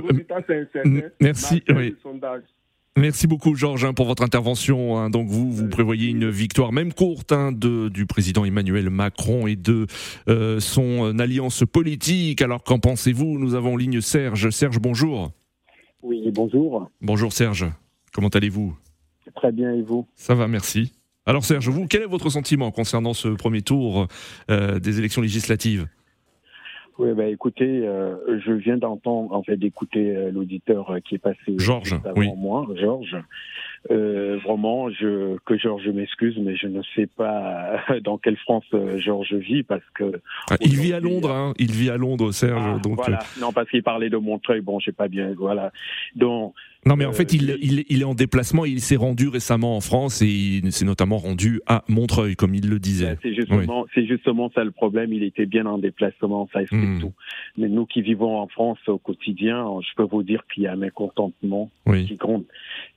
Merci, 1.21 1.63
oui. 1.69 1.95
Merci 2.97 3.27
beaucoup, 3.27 3.55
Georges, 3.55 3.85
hein, 3.85 3.93
pour 3.93 4.07
votre 4.07 4.23
intervention. 4.23 4.97
hein. 4.97 5.09
Donc, 5.09 5.29
vous, 5.29 5.51
vous 5.51 5.63
Oui. 5.63 5.69
prévoyez 5.69 6.09
une 6.09 6.29
victoire, 6.29 6.73
même 6.73 6.91
courte, 6.91 7.31
hein, 7.31 7.51
de, 7.53 7.87
du 7.87 8.05
président 8.05 8.43
Emmanuel 8.43 8.89
Macron 8.89 9.47
et 9.47 9.55
de 9.55 9.87
euh, 10.27 10.59
son 10.59 11.05
euh, 11.05 11.19
alliance 11.19 11.63
politique. 11.71 12.41
Alors, 12.41 12.63
qu'en 12.63 12.79
pensez-vous? 12.79 13.39
Nous 13.39 13.53
avons 13.55 13.73
en 13.73 13.77
ligne 13.77 14.01
Serge. 14.01 14.49
Serge, 14.49 14.79
bonjour. 14.79 15.31
Oui, 16.01 16.29
bonjour. 16.33 16.89
Bonjour, 17.01 17.31
Serge. 17.31 17.67
Comment 18.13 18.29
allez-vous? 18.29 18.75
Très 19.35 19.51
bien, 19.51 19.73
et 19.73 19.81
vous? 19.81 20.07
Ça 20.15 20.33
va, 20.35 20.47
merci. 20.47 20.91
Alors, 21.25 21.45
Serge, 21.45 21.69
vous, 21.69 21.87
quel 21.87 22.01
est 22.01 22.07
votre 22.07 22.29
sentiment 22.29 22.71
concernant 22.71 23.13
ce 23.13 23.27
premier 23.29 23.61
tour 23.61 24.07
euh, 24.49 24.79
des 24.79 24.97
élections 24.99 25.21
législatives? 25.21 25.87
Oui, 26.99 27.13
bah, 27.13 27.27
écoutez, 27.27 27.87
euh, 27.87 28.39
je 28.45 28.51
viens 28.51 28.75
d'entendre, 28.77 29.33
en 29.33 29.41
fait, 29.41 29.55
d'écouter 29.55 30.15
euh, 30.15 30.31
l'auditeur 30.31 30.91
euh, 30.91 30.99
qui 30.99 31.15
est 31.15 31.19
passé 31.19 31.55
Georges, 31.57 31.91
juste 31.91 32.05
avant 32.05 32.19
oui. 32.19 32.29
moi, 32.35 32.67
Georges. 32.75 33.15
Euh, 33.89 34.37
vraiment, 34.43 34.89
je, 34.89 35.37
que 35.45 35.57
Georges 35.57 35.87
m'excuse, 35.87 36.37
mais 36.37 36.57
je 36.57 36.67
ne 36.67 36.81
sais 36.95 37.07
pas 37.07 37.77
dans 38.03 38.17
quelle 38.17 38.35
France 38.35 38.65
euh, 38.73 38.97
Georges 38.99 39.33
vit 39.33 39.63
parce 39.63 39.83
que. 39.95 40.19
Ah, 40.51 40.57
Il 40.59 40.75
vit 40.77 40.91
à 40.91 40.99
Londres, 40.99 41.31
hein, 41.31 41.53
il 41.57 41.71
vit 41.71 41.89
à 41.89 41.95
Londres, 41.95 42.33
Serge. 42.33 42.61
Ah, 42.61 42.79
donc, 42.79 42.97
voilà. 42.97 43.19
euh, 43.19 43.39
Non, 43.41 43.53
parce 43.53 43.69
qu'il 43.69 43.81
parlait 43.81 44.09
de 44.09 44.17
Montreuil, 44.17 44.59
bon, 44.59 44.79
j'ai 44.79 44.91
pas 44.91 45.07
bien, 45.07 45.33
voilà. 45.37 45.71
Donc, 46.17 46.53
Non, 46.85 46.95
mais 46.95 47.05
en 47.05 47.09
Euh, 47.09 47.13
fait, 47.13 47.33
il, 47.33 47.45
lui- 47.47 47.57
il, 47.61 47.85
il 47.89 48.01
est 48.01 48.05
en 48.05 48.13
déplacement. 48.15 48.63
Il 48.65 48.79
s'est 48.79 48.95
rendu 48.95 49.27
récemment 49.27 49.75
en 49.75 49.81
France 49.81 50.21
et 50.21 50.27
il 50.27 50.71
s'est 50.71 50.85
notamment 50.85 51.17
rendu 51.17 51.59
à 51.67 51.83
Montreuil, 51.89 52.35
comme 52.37 52.55
il 52.55 52.69
le 52.69 52.79
disait. 52.79 53.17
c'est 53.21 53.33
justement, 53.35 53.85
c'est 53.93 54.05
justement 54.05 54.49
ça 54.55 54.63
le 54.63 54.71
problème. 54.71 55.11
Il 55.11 55.23
était 55.23 55.45
bien 55.45 55.65
en 55.65 55.77
déplacement, 55.77 56.47
ça 56.53 56.61
explique 56.61 56.81
Hmm. 56.81 56.99
tout. 57.01 57.13
Mais 57.57 57.67
nous 57.67 57.85
qui 57.85 58.01
vivons 58.01 58.37
en 58.39 58.47
France 58.47 58.79
au 58.87 58.97
quotidien, 58.97 59.65
je 59.81 59.93
peux 59.97 60.07
vous 60.09 60.23
dire 60.23 60.43
qu'il 60.53 60.63
y 60.63 60.67
a 60.67 60.71
un 60.73 60.77
mécontentement 60.77 61.69
Oui. 61.85 62.05
qui 62.05 62.15
gronde 62.15 62.45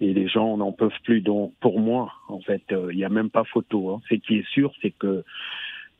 et 0.01 0.14
les 0.14 0.29
gens 0.29 0.57
n'en 0.57 0.71
peuvent 0.73 0.90
plus. 1.03 1.21
Donc 1.21 1.53
pour 1.61 1.81
moi, 1.81 2.12
en 2.29 2.40
fait, 2.40 2.62
euh, 2.71 2.88
il 2.92 2.99
n'y 2.99 3.05
a 3.05 3.09
même 3.09 3.31
pas 3.31 3.42
photo. 3.45 3.90
Hein. 3.90 4.01
Ce 4.09 4.14
qui 4.14 4.37
est 4.37 4.47
sûr, 4.53 4.73
c'est 4.81 4.92
que 4.97 5.25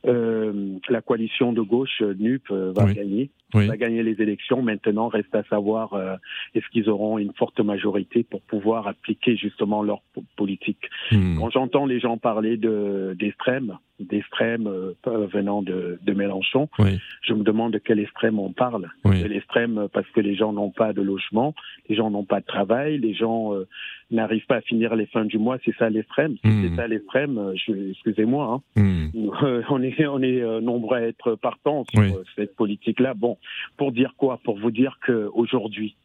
euh, 0.05 0.77
la 0.89 1.01
coalition 1.01 1.53
de 1.53 1.61
gauche 1.61 2.01
euh, 2.01 2.13
NUP 2.19 2.43
euh, 2.51 2.73
va 2.75 2.85
Oui. 2.85 2.93
gagner, 2.93 3.29
Oui. 3.53 3.67
va 3.67 3.77
gagner 3.77 4.03
les 4.03 4.21
élections. 4.21 4.61
Maintenant, 4.61 5.07
reste 5.07 5.33
à 5.33 5.43
savoir 5.43 5.93
euh, 5.93 6.15
est-ce 6.55 6.67
qu'ils 6.71 6.89
auront 6.89 7.17
une 7.17 7.33
forte 7.33 7.59
majorité 7.59 8.23
pour 8.23 8.41
pouvoir 8.41 8.87
appliquer 8.87 9.35
justement 9.37 9.81
leur 9.83 10.01
po- 10.13 10.23
politique. 10.35 10.89
Hmm. 11.11 11.37
Quand 11.39 11.49
j'entends 11.51 11.85
les 11.85 11.99
gens 11.99 12.17
parler 12.17 12.57
de 12.57 13.15
d'extrême, 13.17 13.77
d'extrême 13.99 14.67
euh, 14.67 14.93
venant 15.05 15.61
de, 15.61 15.99
de 16.01 16.13
Mélenchon, 16.13 16.67
Oui. 16.79 16.99
je 17.21 17.33
me 17.33 17.43
demande 17.43 17.73
de 17.73 17.77
quel 17.77 17.99
extrême 17.99 18.39
on 18.39 18.51
parle. 18.51 18.89
Oui. 19.05 19.21
De 19.21 19.27
l'extrême 19.27 19.87
parce 19.93 20.07
que 20.09 20.19
les 20.19 20.35
gens 20.35 20.51
n'ont 20.51 20.71
pas 20.71 20.93
de 20.93 21.01
logement, 21.01 21.53
les 21.89 21.95
gens 21.95 22.09
n'ont 22.09 22.25
pas 22.25 22.39
de 22.41 22.45
travail, 22.45 22.97
les 22.97 23.13
gens 23.13 23.53
euh, 23.53 23.67
n'arrivent 24.11 24.45
pas 24.47 24.55
à 24.57 24.61
finir 24.61 24.95
les 24.95 25.05
fins 25.05 25.25
du 25.25 25.37
mois. 25.37 25.57
C'est 25.63 25.75
ça 25.77 25.89
l'extrême. 25.89 26.35
Si 26.43 26.47
Hmm. 26.47 26.69
c'est 26.69 26.75
ça 26.75 26.87
l'extrême, 26.87 27.37
euh, 27.37 27.53
excusez-moi. 27.91 28.61
Hein, 28.75 28.81
Hmm. 28.81 29.29
euh, 29.43 29.61
on 29.69 29.81
est 29.81 30.05
on 30.07 30.21
est 30.21 30.41
euh, 30.41 30.59
nombreux 30.59 30.97
à 30.97 31.01
être 31.01 31.35
partants 31.35 31.85
sur 31.91 32.01
Oui. 32.01 32.11
euh, 32.13 32.23
cette 32.35 32.55
politique-là. 32.55 33.13
Bon, 33.13 33.37
pour 33.77 33.91
dire 33.91 34.13
quoi? 34.17 34.39
Pour 34.43 34.57
vous 34.57 34.71
dire 34.71 34.97
que 35.05 35.29
aujourd'hui, 35.33 35.95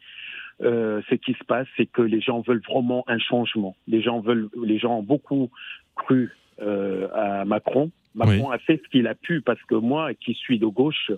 euh, 0.62 1.00
ce 1.08 1.14
qui 1.14 1.32
se 1.34 1.44
passe, 1.44 1.66
c'est 1.76 1.86
que 1.86 2.02
les 2.02 2.20
gens 2.20 2.40
veulent 2.40 2.62
vraiment 2.68 3.04
un 3.06 3.18
changement. 3.18 3.76
Les 3.86 4.02
gens 4.02 4.20
veulent, 4.20 4.48
les 4.64 4.78
gens 4.78 4.98
ont 4.98 5.02
beaucoup 5.02 5.50
cru 5.96 6.24
euh, 6.24 6.30
à 6.60 7.44
Macron. 7.44 7.90
Macron 8.14 8.50
a 8.50 8.58
fait 8.58 8.80
ce 8.84 8.88
qu'il 8.90 9.06
a 9.06 9.14
pu 9.14 9.40
parce 9.40 9.62
que 9.64 9.74
moi, 9.74 10.12
qui 10.14 10.34
suis 10.34 10.58
de 10.58 10.66
gauche, 10.66 11.12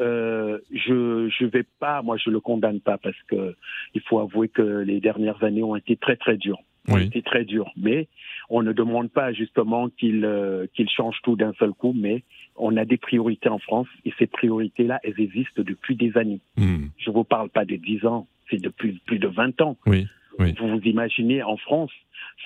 euh, 0.00 0.58
je 0.72 1.28
je 1.28 1.46
vais 1.46 1.64
pas, 1.78 2.02
moi 2.02 2.16
je 2.16 2.30
le 2.30 2.40
condamne 2.40 2.80
pas 2.80 2.98
parce 2.98 3.20
que 3.28 3.54
il 3.94 4.00
faut 4.00 4.18
avouer 4.18 4.48
que 4.48 4.62
les 4.62 5.00
dernières 5.00 5.42
années 5.44 5.62
ont 5.62 5.76
été 5.76 5.96
très 5.96 6.16
très 6.16 6.36
dures 6.36 6.58
ont 6.88 6.96
Oui. 6.96 7.04
été 7.04 7.22
très 7.22 7.44
dures. 7.44 7.70
Mais 7.76 8.08
on 8.50 8.62
ne 8.62 8.72
demande 8.72 9.10
pas 9.10 9.32
justement 9.32 9.88
qu'il 9.88 10.24
euh, 10.24 10.66
qu'il 10.74 10.88
change 10.90 11.16
tout 11.22 11.36
d'un 11.36 11.52
seul 11.58 11.72
coup, 11.72 11.94
mais 11.96 12.24
on 12.56 12.76
a 12.76 12.84
des 12.84 12.96
priorités 12.98 13.48
en 13.48 13.58
France 13.58 13.86
et 14.04 14.12
ces 14.18 14.26
priorités-là, 14.26 15.00
elles 15.02 15.18
existent 15.18 15.62
depuis 15.62 15.96
des 15.96 16.16
années. 16.16 16.40
Hmm. 16.56 16.86
Je 16.98 17.10
vous 17.10 17.24
parle 17.24 17.48
pas 17.48 17.64
de 17.64 17.76
10 17.76 18.04
ans, 18.06 18.26
c'est 18.50 18.60
depuis 18.60 19.00
plus 19.06 19.18
de 19.18 19.28
20 19.28 19.60
ans. 19.62 19.76
Oui. 19.86 20.06
Oui. 20.38 20.54
Vous 20.58 20.68
vous 20.68 20.80
imaginez 20.84 21.42
en 21.42 21.56
France, 21.56 21.92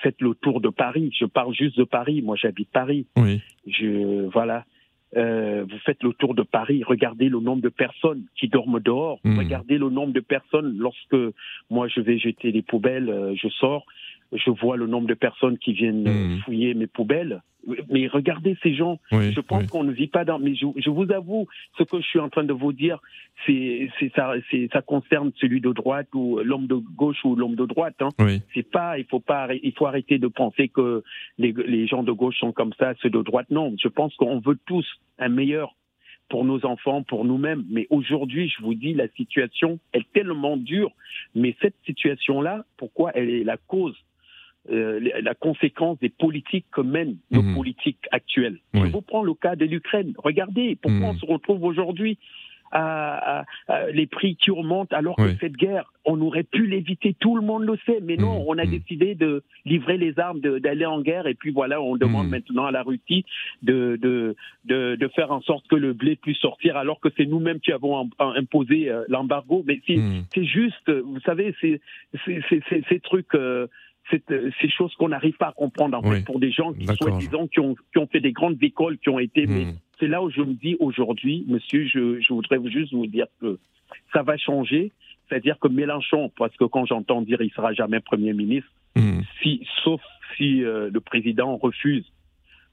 faites 0.03 0.19
le 0.21 0.33
tour 0.35 0.61
de 0.61 0.69
Paris. 0.69 1.11
Je 1.19 1.25
parle 1.25 1.53
juste 1.53 1.77
de 1.77 1.83
Paris. 1.83 2.21
Moi, 2.21 2.35
j'habite 2.39 2.69
Paris. 2.71 3.07
Oui. 3.17 3.41
Je 3.67 4.27
voilà. 4.29 4.65
Euh, 5.17 5.65
vous 5.67 5.77
faites 5.79 6.03
le 6.03 6.13
tour 6.13 6.35
de 6.35 6.43
Paris, 6.43 6.83
regardez 6.85 7.29
le 7.29 7.39
nombre 7.39 7.63
de 7.63 7.69
personnes 7.69 8.25
qui 8.35 8.47
dorment 8.47 8.79
dehors, 8.79 9.19
Mhm. 9.23 9.39
regardez 9.39 9.79
le 9.79 9.89
nombre 9.89 10.13
de 10.13 10.19
personnes 10.19 10.77
lorsque 10.77 11.17
moi 11.71 11.87
je 11.87 11.99
vais 11.99 12.19
jeter 12.19 12.51
les 12.51 12.61
poubelles, 12.61 13.09
euh, 13.09 13.33
je 13.35 13.47
sors, 13.47 13.87
je 14.33 14.49
vois 14.51 14.77
le 14.77 14.87
nombre 14.87 15.07
de 15.07 15.13
personnes 15.13 15.57
qui 15.57 15.73
viennent 15.73 16.07
euh, 16.07 16.11
Mhm. 16.35 16.39
fouiller 16.41 16.73
mes 16.73 16.87
poubelles. 16.87 17.41
Mais 17.89 18.07
regardez 18.07 18.57
ces 18.63 18.73
gens, 18.73 18.99
Oui. 19.11 19.33
je 19.33 19.41
pense 19.41 19.63
oui. 19.63 19.67
qu'on 19.67 19.83
ne 19.83 19.91
vit 19.91 20.07
pas 20.07 20.23
dans. 20.23 20.39
Mais 20.39 20.55
je, 20.55 20.65
je 20.77 20.89
vous 20.89 21.11
avoue, 21.11 21.45
ce 21.77 21.83
que 21.83 21.97
je 21.99 22.07
suis 22.07 22.19
en 22.19 22.29
train 22.29 22.45
de 22.45 22.53
vous 22.53 22.71
dire, 22.71 22.99
c'est 23.45 23.89
ça, 24.15 24.33
c'est 24.49 24.69
ça 24.71 24.81
concerne 24.81 25.31
celui 25.35 25.59
de 25.59 25.71
droite 25.73 26.07
ou 26.13 26.39
l'homme 26.39 26.67
de 26.67 26.75
gauche 26.75 27.23
ou 27.25 27.35
l'homme 27.35 27.55
de 27.55 27.65
droite. 27.65 27.95
Hein. 28.01 28.09
Oui. 28.19 28.41
C'est 28.53 28.69
pas, 28.69 28.97
il 28.97 29.05
faut 29.05 29.19
pas, 29.19 29.43
arrêter- 29.43 29.61
il 29.67 29.73
faut 29.73 29.85
arrêter 29.87 30.19
de 30.19 30.27
penser 30.27 30.69
que 30.69 31.03
les, 31.37 31.51
les 31.51 31.85
gens 31.85 32.03
de 32.03 32.11
gauche 32.13 32.37
sont 32.39 32.53
comme 32.53 32.73
ça, 32.79 32.93
ceux 33.01 33.09
de 33.09 33.21
droite. 33.21 33.47
Non, 33.49 33.75
je 33.81 33.89
pense 33.89 34.15
qu'on 34.15 34.39
veut 34.39 34.57
tous 34.65 34.87
un 35.19 35.29
meilleur 35.29 35.75
pour 36.29 36.45
nos 36.45 36.65
enfants, 36.65 37.03
pour 37.03 37.25
nous-mêmes. 37.25 37.65
Mais 37.69 37.87
aujourd'hui, 37.89 38.47
je 38.55 38.63
vous 38.63 38.73
dis, 38.75 38.93
la 38.93 39.09
situation 39.09 39.79
est 39.93 40.09
tellement 40.13 40.55
dure. 40.57 40.91
Mais 41.35 41.55
cette 41.61 41.75
situation-là, 41.85 42.63
pourquoi 42.77 43.11
elle 43.15 43.29
est 43.29 43.43
la 43.43 43.57
cause, 43.57 43.95
euh, 44.71 44.99
la 45.21 45.33
conséquence 45.35 45.99
des 45.99 46.09
politiques 46.09 46.65
que 46.71 46.81
mènent 46.81 47.17
nos 47.31 47.41
Mhm. 47.41 47.55
politiques 47.55 48.05
actuelles. 48.11 48.59
Oui. 48.73 48.81
Je 48.85 48.91
vous 48.91 49.01
prends 49.01 49.23
le 49.23 49.33
cas 49.33 49.55
de 49.55 49.65
l'Ukraine. 49.65 50.13
Regardez 50.17 50.75
pourquoi 50.81 50.99
Mhm. 51.09 51.15
on 51.15 51.19
se 51.19 51.25
retrouve 51.25 51.63
aujourd'hui 51.63 52.17
à, 52.71 53.39
à- 53.39 53.45
à 53.67 53.89
les 53.89 54.05
prix 54.05 54.35
qui 54.35 54.51
remontent 54.51 54.95
alors 54.95 55.15
que 55.15 55.35
cette 55.41 55.53
guerre, 55.57 55.91
on 56.05 56.21
aurait 56.21 56.43
pu 56.43 56.67
l'éviter, 56.67 57.15
tout 57.19 57.35
le 57.35 57.41
monde 57.41 57.63
le 57.65 57.75
sait, 57.83 57.97
mais 57.99 58.15
non, 58.15 58.35
Mhm. 58.41 58.45
on 58.47 58.57
a 58.59 58.65
décidé 58.67 59.15
de 59.15 59.41
livrer 59.65 59.97
les 59.97 60.19
armes, 60.19 60.39
d'aller 60.39 60.85
en 60.85 61.01
guerre, 61.01 61.25
et 61.25 61.33
puis 61.33 61.49
voilà, 61.49 61.81
on 61.81 61.95
demande 61.97 62.29
maintenant 62.29 62.65
à 62.67 62.71
la 62.71 62.83
Russie 62.83 63.25
de, 63.63 63.97
de, 63.99 64.35
de, 64.65 64.95
de 64.97 65.07
faire 65.07 65.31
en 65.31 65.41
sorte 65.41 65.67
que 65.67 65.75
le 65.75 65.93
blé 65.93 66.15
puisse 66.15 66.37
sortir, 66.37 66.77
alors 66.77 66.99
que 66.99 67.09
c'est 67.17 67.25
nous-mêmes 67.25 67.59
qui 67.59 67.71
avons 67.71 68.01
im- 68.01 68.33
imposé 68.35 68.87
euh, 68.91 69.03
l'embargo. 69.07 69.63
Mais 69.65 69.81
c'est 69.87 69.97
c'est 70.35 70.45
juste, 70.45 70.91
vous 70.91 71.19
savez, 71.21 71.55
ces 71.59 72.99
trucs... 72.99 73.33
euh, 73.33 73.65
ces 74.09 74.69
choses 74.69 74.93
qu'on 74.95 75.09
n'arrive 75.09 75.35
pas 75.37 75.47
à 75.49 75.51
comprendre 75.51 75.97
en 75.97 76.01
Oui. 76.09 76.17
fait 76.17 76.25
pour 76.25 76.39
des 76.39 76.51
gens 76.51 76.73
qui 76.73 76.85
soi-disant 76.85 77.47
qui 77.47 77.59
ont, 77.59 77.75
qui 77.91 77.97
ont 77.99 78.07
fait 78.07 78.19
des 78.21 78.31
grandes 78.31 78.61
écoles, 78.63 78.97
qui 78.97 79.09
ont 79.09 79.19
été 79.19 79.45
mais 79.47 79.65
Hmm. 79.65 79.73
c'est 79.99 80.07
là 80.07 80.21
où 80.23 80.29
je 80.31 80.41
me 80.41 80.53
dis 80.53 80.75
aujourd'hui, 80.79 81.45
monsieur, 81.47 81.85
je, 81.87 82.19
je 82.21 82.33
voudrais 82.33 82.59
juste 82.69 82.93
vous 82.93 83.07
dire 83.07 83.27
que 83.41 83.59
ça 84.13 84.23
va 84.23 84.37
changer. 84.37 84.91
C'est-à-dire 85.27 85.59
que 85.59 85.67
Mélenchon, 85.67 86.31
parce 86.37 86.55
que 86.57 86.63
quand 86.65 86.85
j'entends 86.85 87.21
dire 87.21 87.41
il 87.41 87.51
sera 87.51 87.73
jamais 87.73 87.99
Premier 87.99 88.33
ministre, 88.33 88.69
Hmm. 88.95 89.21
si, 89.43 89.63
sauf 89.83 90.01
si 90.35 90.63
euh, 90.63 90.89
le 90.91 90.99
président 90.99 91.55
refuse 91.57 92.05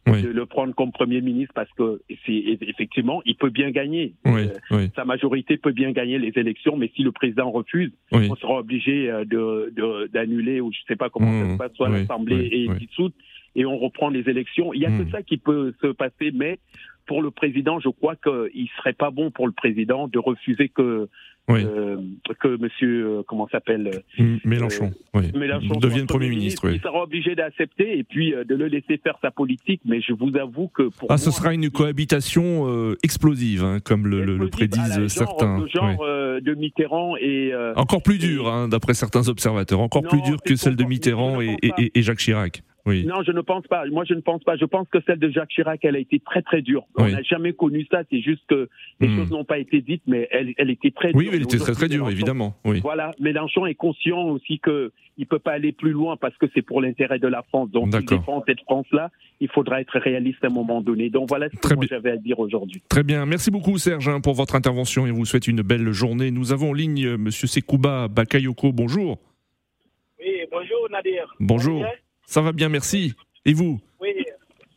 de 0.06 0.28
le 0.28 0.46
prendre 0.46 0.74
comme 0.74 0.92
Premier 0.92 1.20
ministre 1.20 1.52
parce 1.54 1.70
que 1.72 2.00
c'est 2.24 2.58
effectivement, 2.62 3.22
il 3.24 3.36
peut 3.36 3.50
bien 3.50 3.70
gagner. 3.70 4.14
Euh, 4.26 4.48
sa 4.94 5.04
majorité 5.04 5.56
peut 5.56 5.72
bien 5.72 5.92
gagner 5.92 6.18
les 6.18 6.32
élections, 6.36 6.76
mais 6.76 6.90
si 6.94 7.02
le 7.02 7.12
président 7.12 7.50
refuse, 7.50 7.92
on 8.12 8.36
sera 8.36 8.60
obligé 8.60 9.08
de 9.24 9.72
d'annuler 10.12 10.60
ou 10.60 10.72
je 10.72 10.78
sais 10.88 10.96
pas 10.96 11.10
comment 11.10 11.32
ça 11.32 11.52
se 11.52 11.58
passe, 11.58 11.72
soit 11.74 11.88
l'Assemblée 11.88 12.48
est 12.52 12.78
dissoute 12.78 13.14
et 13.56 13.64
on 13.64 13.78
reprend 13.78 14.10
les 14.10 14.28
élections. 14.28 14.72
Il 14.74 14.82
y 14.82 14.86
a 14.86 14.90
que 14.90 15.10
ça 15.10 15.22
qui 15.22 15.38
peut 15.38 15.74
se 15.80 15.88
passer, 15.88 16.30
mais 16.32 16.58
pour 17.06 17.22
le 17.22 17.30
président, 17.30 17.80
je 17.80 17.88
crois 17.88 18.16
qu'il 18.16 18.68
serait 18.76 18.92
pas 18.92 19.10
bon 19.10 19.30
pour 19.30 19.46
le 19.46 19.52
président 19.52 20.08
de 20.08 20.18
refuser 20.18 20.68
que 20.68 21.08
euh, 21.48 21.96
que 22.40 22.60
Monsieur 22.60 23.06
euh, 23.06 23.22
comment 23.26 23.48
s'appelle 23.48 24.02
euh, 24.18 24.36
Mélenchon, 24.44 24.92
oui. 25.14 25.30
devienne 25.80 26.06
Premier 26.06 26.28
ministre. 26.28 26.68
Il 26.68 26.80
sera 26.80 27.02
obligé 27.02 27.34
d'accepter 27.34 27.98
et 27.98 28.04
puis 28.04 28.32
de 28.32 28.54
le 28.54 28.66
laisser 28.66 28.98
faire 28.98 29.16
sa 29.22 29.30
politique. 29.30 29.80
Mais 29.84 30.00
je 30.00 30.12
vous 30.12 30.36
avoue 30.36 30.68
que 30.68 30.84
pour 30.84 31.10
ah, 31.10 31.18
ce 31.18 31.30
sera 31.30 31.54
une 31.54 31.70
cohabitation 31.70 32.94
explosive, 33.02 33.64
hein, 33.64 33.78
comme 33.80 34.06
le, 34.06 34.48
prédisent 34.48 35.06
certains. 35.08 35.60
Le 35.60 35.68
genre 35.68 35.98
de 36.40 36.54
Mitterrand 36.54 37.16
et 37.16 37.52
encore 37.76 38.02
plus 38.02 38.18
dur, 38.18 38.48
hein, 38.48 38.68
d'après 38.68 38.94
certains 38.94 39.28
observateurs, 39.28 39.80
encore 39.80 40.02
plus 40.02 40.22
dur 40.22 40.42
que 40.42 40.56
celle 40.56 40.76
de 40.76 40.84
Mitterrand 40.84 41.40
et, 41.40 41.56
et 41.94 42.02
Jacques 42.02 42.18
Chirac. 42.18 42.62
Non, 42.86 43.22
je 43.26 43.32
ne 43.32 43.40
pense 43.40 43.66
pas. 43.66 43.84
Moi, 43.86 44.04
je 44.08 44.14
ne 44.14 44.20
pense 44.20 44.42
pas. 44.44 44.56
Je 44.56 44.64
pense 44.64 44.88
que 44.88 44.98
celle 45.06 45.18
de 45.18 45.28
Jacques 45.30 45.50
Chirac, 45.50 45.84
elle 45.84 45.96
a 45.96 45.98
été 45.98 46.20
très 46.20 46.42
très 46.42 46.62
dure. 46.62 46.84
On 46.96 47.08
n'a 47.08 47.22
jamais 47.22 47.52
connu 47.52 47.86
ça. 47.90 48.02
C'est 48.10 48.20
juste 48.20 48.42
que 48.48 48.68
les 49.00 49.08
hmm. 49.08 49.16
choses 49.16 49.30
n'ont 49.30 49.44
pas 49.44 49.58
été 49.58 49.80
dites, 49.80 50.02
mais 50.06 50.28
elle, 50.30 50.54
elle 50.56 50.70
était 50.70 50.90
très 50.90 51.08
dure. 51.08 51.18
Oui, 51.18 51.28
elle 51.32 51.42
était 51.42 51.58
très 51.58 51.72
très 51.72 51.88
dure, 51.88 52.08
évidemment. 52.10 52.56
Oui. 52.64 52.80
Voilà. 52.80 53.12
Mélenchon 53.20 53.66
est 53.66 53.74
conscient 53.74 54.22
aussi 54.28 54.60
que 54.60 54.92
il 55.18 55.26
peut 55.26 55.38
pas 55.38 55.52
aller 55.52 55.72
plus 55.72 55.92
loin 55.92 56.16
parce 56.16 56.36
que 56.36 56.46
c'est 56.54 56.62
pour 56.62 56.82
l'intérêt 56.82 57.18
de 57.18 57.26
la 57.28 57.42
France. 57.42 57.70
Donc, 57.70 57.88
il 57.92 58.04
défend 58.04 58.42
cette 58.46 58.60
France-là. 58.60 59.10
Il 59.40 59.48
faudra 59.48 59.80
être 59.80 59.98
réaliste 59.98 60.44
à 60.44 60.48
un 60.48 60.50
moment 60.50 60.80
donné. 60.80 61.10
Donc 61.10 61.28
voilà 61.28 61.48
ce 61.50 61.74
que 61.74 61.86
j'avais 61.86 62.10
à 62.10 62.16
dire 62.16 62.38
aujourd'hui. 62.38 62.82
Très 62.88 63.02
bien. 63.02 63.26
Merci 63.26 63.50
beaucoup, 63.50 63.78
Serge, 63.78 64.08
hein, 64.08 64.20
pour 64.20 64.34
votre 64.34 64.54
intervention 64.54 65.06
et 65.06 65.10
vous 65.10 65.24
souhaite 65.24 65.48
une 65.48 65.62
belle 65.62 65.90
journée. 65.92 66.30
Nous 66.30 66.52
avons 66.52 66.70
en 66.70 66.72
ligne 66.72 67.06
euh, 67.06 67.18
Monsieur 67.18 67.46
Sekouba 67.46 68.08
Bakayoko. 68.08 68.72
Bonjour. 68.72 69.18
Oui, 70.20 70.32
bonjour 70.50 70.88
Nadir. 70.90 71.34
Bonjour. 71.40 71.84
Ça 72.26 72.40
va 72.40 72.52
bien, 72.52 72.68
merci. 72.68 73.14
Et 73.44 73.54
vous? 73.54 73.80
Oui, 74.00 74.26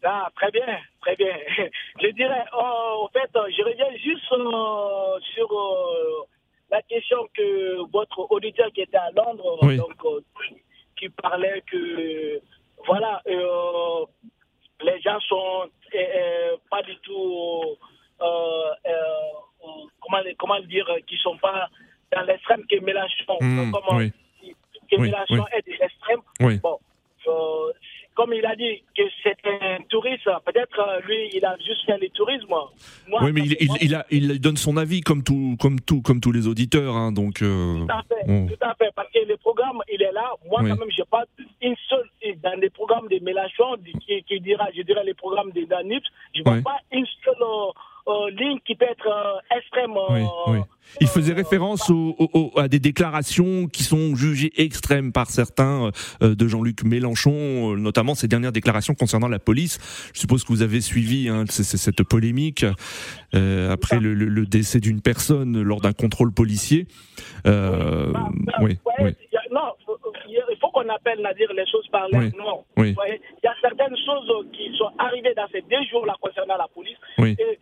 ça, 0.01 0.29
très 0.35 0.51
bien, 0.51 0.77
très 1.01 1.15
bien. 1.15 1.35
Je 2.01 2.07
dirais, 2.09 2.43
en 2.53 3.03
oh, 3.03 3.09
fait, 3.11 3.29
je 3.33 3.63
reviens 3.63 3.91
juste 3.97 4.31
euh, 4.31 5.19
sur 5.33 5.51
euh, 5.51 6.27
la 6.71 6.81
question 6.83 7.27
que 7.33 7.91
votre 7.91 8.31
auditeur 8.31 8.71
qui 8.73 8.81
était 8.81 8.97
à 8.97 9.09
Londres, 9.11 9.59
donc, 9.75 10.05
euh, 10.05 10.21
qui 10.97 11.09
parlait 11.09 11.63
que, 11.69 12.39
voilà, 12.85 13.21
les 13.25 15.01
gens 15.01 15.19
sont 15.21 15.69
pas 16.69 16.83
du 16.83 16.95
tout, 16.99 17.75
comment, 18.19 20.19
comment 20.37 20.59
dire, 20.61 20.87
qui 21.07 21.17
sont 21.17 21.37
pas 21.37 21.67
dans 22.13 22.21
l'extrême 22.21 22.63
que 22.69 22.79
Mélenchon, 22.79 23.37
mmh, 23.41 23.71
comment, 23.71 23.99
que 23.99 24.95
Mélenchon 24.97 25.45
est 25.51 25.65
de 25.65 25.71
l'extrême. 25.79 26.21
Bon, 26.61 26.79
euh, 27.27 27.71
comme 28.15 28.33
il 28.33 28.45
a 28.45 28.55
dit 28.55 28.83
que 28.97 29.03
c'est 29.23 29.37
un 29.45 29.77
touriste, 29.89 30.25
peut-être 30.45 30.79
euh, 30.79 30.99
lui, 31.07 31.29
il 31.33 31.45
a 31.45 31.55
juste 31.57 31.85
fait 31.85 31.97
le 31.97 32.09
tourisme. 32.09 32.53
oui, 33.21 33.31
mais 33.31 33.41
il, 33.81 33.95
a, 33.95 34.05
il 34.11 34.39
donne 34.41 34.57
son 34.57 34.77
avis 34.77 35.01
comme 35.01 35.23
tout, 35.23 35.55
comme 35.59 35.79
tout, 35.79 36.01
comme 36.01 36.19
tous 36.19 36.31
les 36.31 36.47
auditeurs, 36.47 36.95
hein, 36.95 37.11
donc. 37.11 37.41
Euh, 37.41 37.85
tout 37.85 37.91
à 37.91 38.03
fait, 38.03 38.25
tout 38.25 38.63
à 38.65 38.75
fait, 38.75 38.89
parce 38.95 39.11
que 39.11 39.19
le 39.27 39.37
programme, 39.37 39.79
il 39.91 40.01
est 40.01 40.11
là. 40.11 40.33
Moi, 40.49 40.59
quand 40.59 40.77
même, 40.77 40.91
je 40.95 41.03
pas 41.03 41.23
une 41.61 41.75
seule 41.87 42.35
dans 42.43 42.59
les 42.59 42.69
programmes 42.69 43.07
de 43.07 43.19
Mélenchon 43.23 43.77
qui, 44.05 44.23
qui 44.23 44.39
dira, 44.41 44.67
je 44.75 44.81
dirais 44.81 45.03
les 45.03 45.13
programmes 45.13 45.51
de 45.51 45.63
Danip, 45.65 46.03
je 46.35 46.43
vois 46.43 46.61
pas 46.61 46.79
une 46.91 47.05
seule 47.23 47.35
ligne 48.37 48.59
qui 48.65 48.75
peut 48.75 48.85
être 48.89 49.07
euh, 49.07 49.57
extrême. 49.57 49.91
Oui, 50.09 50.21
oui. 50.47 50.59
Il 51.01 51.07
faisait 51.07 51.33
référence 51.33 51.91
à 52.57 52.67
des 52.67 52.79
déclarations 52.79 53.67
qui 53.67 53.83
sont 53.83 54.15
jugées 54.15 54.51
extrêmes 54.57 55.11
par 55.11 55.27
certains 55.27 55.91
euh, 56.23 56.33
de 56.33 56.47
Jean-Luc 56.47 56.83
Mélenchon, 56.83 57.75
notamment 57.75 58.15
ces 58.15 58.27
dernières 58.27 58.51
déclarations 58.51 58.95
concernant 58.95 59.27
la 59.27 59.37
police. 59.37 59.77
Je 60.13 60.19
suppose 60.19 60.43
que 60.43 60.47
vous 60.49 60.63
avez 60.63 60.81
suivi 60.81 61.29
hein, 61.29 61.45
cette 61.47 62.03
polémique 62.03 62.65
après 63.33 63.99
le, 63.99 64.45
décès 64.47 64.79
d'une 64.79 65.01
personne 65.01 65.61
lors 65.61 65.79
d'un 65.81 65.93
contrôle 65.93 66.31
policier. 66.31 66.87
oui, 67.45 68.79
oui. 68.99 69.15
Non, 69.51 69.73
il 70.27 70.57
faut 70.59 70.69
qu'on 70.69 70.87
appelle 70.89 71.21
Nadir 71.21 71.51
les 71.53 71.65
choses 71.67 71.87
par 71.91 72.07
leur 72.09 72.21
nom. 72.37 72.65
Il 72.77 72.95
y 73.43 73.47
a 73.47 73.55
certaines 73.61 73.95
choses 74.05 74.47
qui 74.53 74.75
sont 74.77 74.91
arrivées 74.97 75.33
dans 75.35 75.47
ces 75.51 75.61
deux 75.61 75.83
jours-là 75.91 76.15
concernant 76.21 76.57
la 76.57 76.67
police. 76.73 76.97
Et 77.19 77.59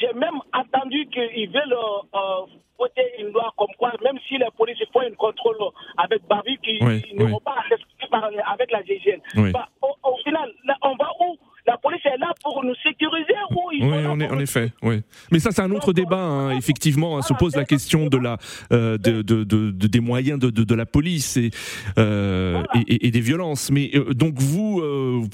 j'ai 0.00 0.12
même 0.14 0.38
entendu 0.52 1.06
qu'ils 1.12 1.48
veulent 1.50 1.72
euh, 1.72 2.18
euh, 2.18 2.46
voter 2.78 3.02
une 3.18 3.32
loi 3.32 3.52
comme 3.56 3.74
quoi, 3.78 3.92
même 4.04 4.18
si 4.28 4.36
les 4.38 4.46
policiers 4.56 4.86
font 4.92 5.00
un 5.00 5.14
contrôle 5.14 5.56
avec 5.96 6.22
Bavi, 6.28 6.58
qu'ils 6.58 7.16
ne 7.16 7.24
vont 7.24 7.40
pas 7.40 7.56
parler 8.10 8.38
avec 8.46 8.70
la 8.70 8.82
GGN. 8.82 9.50
Bah, 9.52 9.68
au, 9.82 10.16
final, 10.24 10.50
on 10.82 10.96
va 10.96 11.08
où? 11.20 11.36
La 11.68 11.76
police 11.78 12.02
est 12.04 12.16
là 12.18 12.32
pour 12.44 12.62
nous 12.62 12.76
sécuriser 12.76 13.34
ou 13.50 13.70
Oui, 13.72 14.06
en, 14.06 14.20
en 14.20 14.38
effet. 14.38 14.70
Oui. 14.82 15.02
Mais 15.32 15.40
ça, 15.40 15.50
c'est 15.50 15.62
un 15.62 15.70
autre 15.72 15.92
débat. 15.92 16.22
Hein. 16.22 16.50
Effectivement, 16.56 17.18
hein, 17.18 17.22
se 17.22 17.34
pose 17.34 17.56
la 17.56 17.64
question 17.64 18.06
de 18.06 18.18
la, 18.18 18.36
euh, 18.72 18.96
de, 18.98 19.20
de, 19.22 19.42
de, 19.42 19.72
des 19.72 19.98
moyens 19.98 20.38
de, 20.38 20.74
la 20.76 20.86
police 20.86 21.36
et, 21.36 21.50
euh, 21.98 22.62
et, 22.86 23.08
et, 23.08 23.10
des 23.10 23.20
violences. 23.20 23.72
Mais 23.72 23.90
donc 24.10 24.34
vous, 24.38 24.80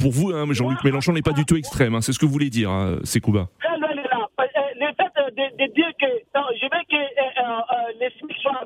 pour 0.00 0.10
vous, 0.10 0.30
hein, 0.30 0.46
Jean-Luc 0.52 0.82
Mélenchon 0.84 1.12
n'est 1.12 1.20
pas 1.20 1.32
du 1.32 1.44
tout 1.44 1.56
extrême. 1.56 2.00
c'est 2.00 2.14
ce 2.14 2.18
que 2.18 2.24
vous 2.24 2.32
voulez 2.32 2.48
dire, 2.48 2.70
hein, 2.70 2.96
Sekouba 3.04 3.50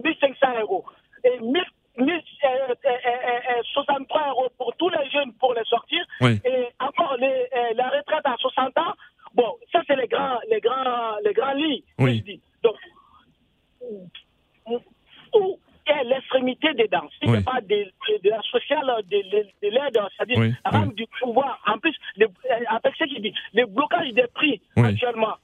1500 0.07 0.61
euros 0.61 0.85
et 1.25 1.41
1063 1.41 4.29
euros 4.31 4.49
pour 4.57 4.73
tous 4.77 4.89
les 4.91 5.11
jeunes 5.11 5.33
pour 5.35 5.53
les 5.55 5.65
sortir 5.65 6.05
et 6.23 6.69
encore 6.81 7.17
les, 7.19 7.49
la 7.75 7.89
retraite 7.89 8.25
à 8.25 8.37
60 8.39 8.79
ans. 8.79 8.95
Bon, 9.35 9.57
ça 9.73 9.83
c'est 9.87 9.97
les 9.97 10.07
grands, 10.07 10.39
les 10.51 10.61
grands, 10.61 11.17
les 11.25 11.33
grands 11.33 11.55
lits. 11.55 11.83
Oui. 11.99 12.21
dis. 12.23 12.41
Donc, 12.63 12.77
où 15.35 15.59
est 15.87 16.05
l'extrémité 16.05 16.73
dedans 16.75 17.09
Si 17.21 17.29
oui. 17.29 17.43
pas 17.43 17.61
de, 17.61 17.91
de, 18.23 18.31
la 18.31 18.41
sociale, 18.43 18.87
de, 19.11 19.19
de 19.63 19.69
l'aide, 19.71 19.99
c'est-à-dire 20.17 20.39
oui. 20.39 20.55
du 20.95 21.07
pouvoir. 21.21 21.59
En 21.67 21.79
plus, 21.79 21.95
avec 22.69 22.95
ce 22.99 23.05
qu'il 23.05 23.23
dit, 23.23 23.35
le 23.55 23.67
blocage 23.67 24.13
des 24.13 24.27
prix 24.35 24.61
actuellement. 24.77 25.37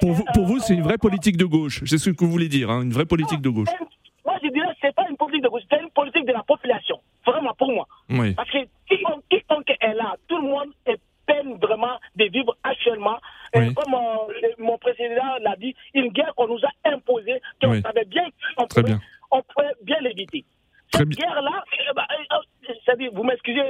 Pour 0.00 0.12
vous, 0.12 0.24
pour 0.34 0.44
vous 0.46 0.58
c'est 0.58 0.74
une 0.74 0.82
vraie 0.82 0.98
politique 0.98 1.36
de 1.36 1.44
gauche. 1.44 1.82
C'est 1.86 1.98
ce 1.98 2.10
que 2.10 2.24
vous 2.24 2.30
voulez 2.30 2.48
dire, 2.48 2.70
hein, 2.70 2.82
une 2.82 2.92
vraie 2.92 3.06
politique 3.06 3.40
de 3.40 3.50
gauche. 3.50 3.68
Moi, 4.24 4.34
je 4.42 4.48
dirais 4.48 4.66
que 4.68 4.80
ce 4.82 4.86
n'est 4.86 4.92
pas 4.92 5.06
une 5.08 5.16
politique 5.16 5.42
de 5.42 5.48
gauche, 5.48 5.62
c'est 5.70 5.80
une 5.80 5.90
politique 5.90 6.26
de 6.26 6.32
la 6.32 6.42
population. 6.42 6.98
Vraiment, 7.24 7.54
pour 7.54 7.72
moi. 7.72 7.86
Oui. 8.10 8.34
Parce 8.34 8.50
que 8.50 8.58
quiconque 8.88 9.70
est 9.80 9.94
là, 9.94 10.16
tout 10.28 10.36
le 10.36 10.48
monde 10.48 10.70
est 10.86 10.98
peine 11.26 11.56
vraiment 11.58 11.98
de 12.14 12.24
vivre 12.24 12.56
actuellement. 12.62 13.18
Et 13.54 13.72
comme 13.74 13.94
euh, 13.94 14.48
mon 14.58 14.78
président 14.78 15.36
l'a 15.42 15.56
dit, 15.56 15.74
une 15.94 16.08
guerre 16.08 16.32
qu'on 16.36 16.48
nous 16.48 16.60
a 16.64 16.90
imposée, 16.90 17.40
qu'on 17.60 17.70
oui. 17.70 17.82
savait 17.82 18.04
bien 18.04 18.24
qu'on 18.56 18.66
pouvait, 18.66 18.96
on 19.30 19.42
pouvait 19.42 19.74
bien 19.82 19.96
l'éviter. 20.00 20.44
Cette 20.94 21.08
guerre-là, 21.08 21.64
eh 21.72 21.94
ben, 21.94 22.04
euh, 22.32 22.72
euh, 22.88 23.10
vous 23.12 23.24
m'excusez, 23.24 23.60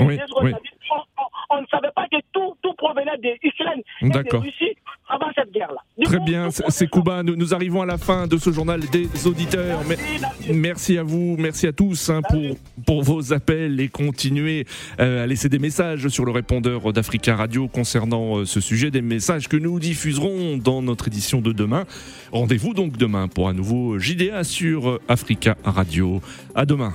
oui, 0.00 0.18
oui. 0.42 0.52
on, 0.90 1.56
on, 1.56 1.60
ne 1.62 1.66
savait 1.66 1.90
pas 1.92 2.06
que 2.08 2.18
tout, 2.32 2.54
tout 2.62 2.74
provenait 2.74 3.16
d'Ukraine 3.18 3.82
et 4.02 4.08
de 4.10 4.36
Russie 4.36 4.76
avant 5.08 5.26
cette 5.34 5.52
guerre-là. 5.52 5.80
Très 6.04 6.18
bien, 6.20 6.48
c'est 6.50 6.88
Kuba. 6.90 7.22
Nous, 7.22 7.36
nous, 7.36 7.54
arrivons 7.54 7.82
à 7.82 7.86
la 7.86 7.98
fin 7.98 8.26
de 8.26 8.36
ce 8.38 8.50
journal 8.50 8.80
des 8.90 9.26
auditeurs. 9.26 9.80
Merci, 9.86 10.52
merci 10.52 10.98
à 10.98 11.02
vous, 11.02 11.36
merci 11.38 11.66
à 11.66 11.72
tous 11.72 12.10
hein, 12.10 12.20
pour, 12.28 12.56
pour 12.84 13.02
vos 13.02 13.32
appels 13.32 13.80
et 13.80 13.88
continuez 13.88 14.66
euh, 15.00 15.24
à 15.24 15.26
laisser 15.26 15.48
des 15.48 15.58
messages 15.58 16.08
sur 16.08 16.24
le 16.24 16.32
répondeur 16.32 16.92
d'Africa 16.92 17.36
Radio 17.36 17.68
concernant 17.68 18.38
euh, 18.38 18.44
ce 18.44 18.60
sujet, 18.60 18.90
des 18.90 19.02
messages 19.02 19.48
que 19.48 19.56
nous 19.56 19.78
diffuserons 19.78 20.56
dans 20.56 20.82
notre 20.82 21.08
édition 21.08 21.40
de 21.40 21.52
demain. 21.52 21.84
Rendez-vous 22.32 22.74
donc 22.74 22.96
demain 22.96 23.28
pour 23.28 23.48
un 23.48 23.54
nouveau 23.54 23.98
JDA 23.98 24.44
sur 24.44 25.00
Africa 25.08 25.56
Radio. 25.64 26.20
À 26.54 26.66
demain. 26.66 26.92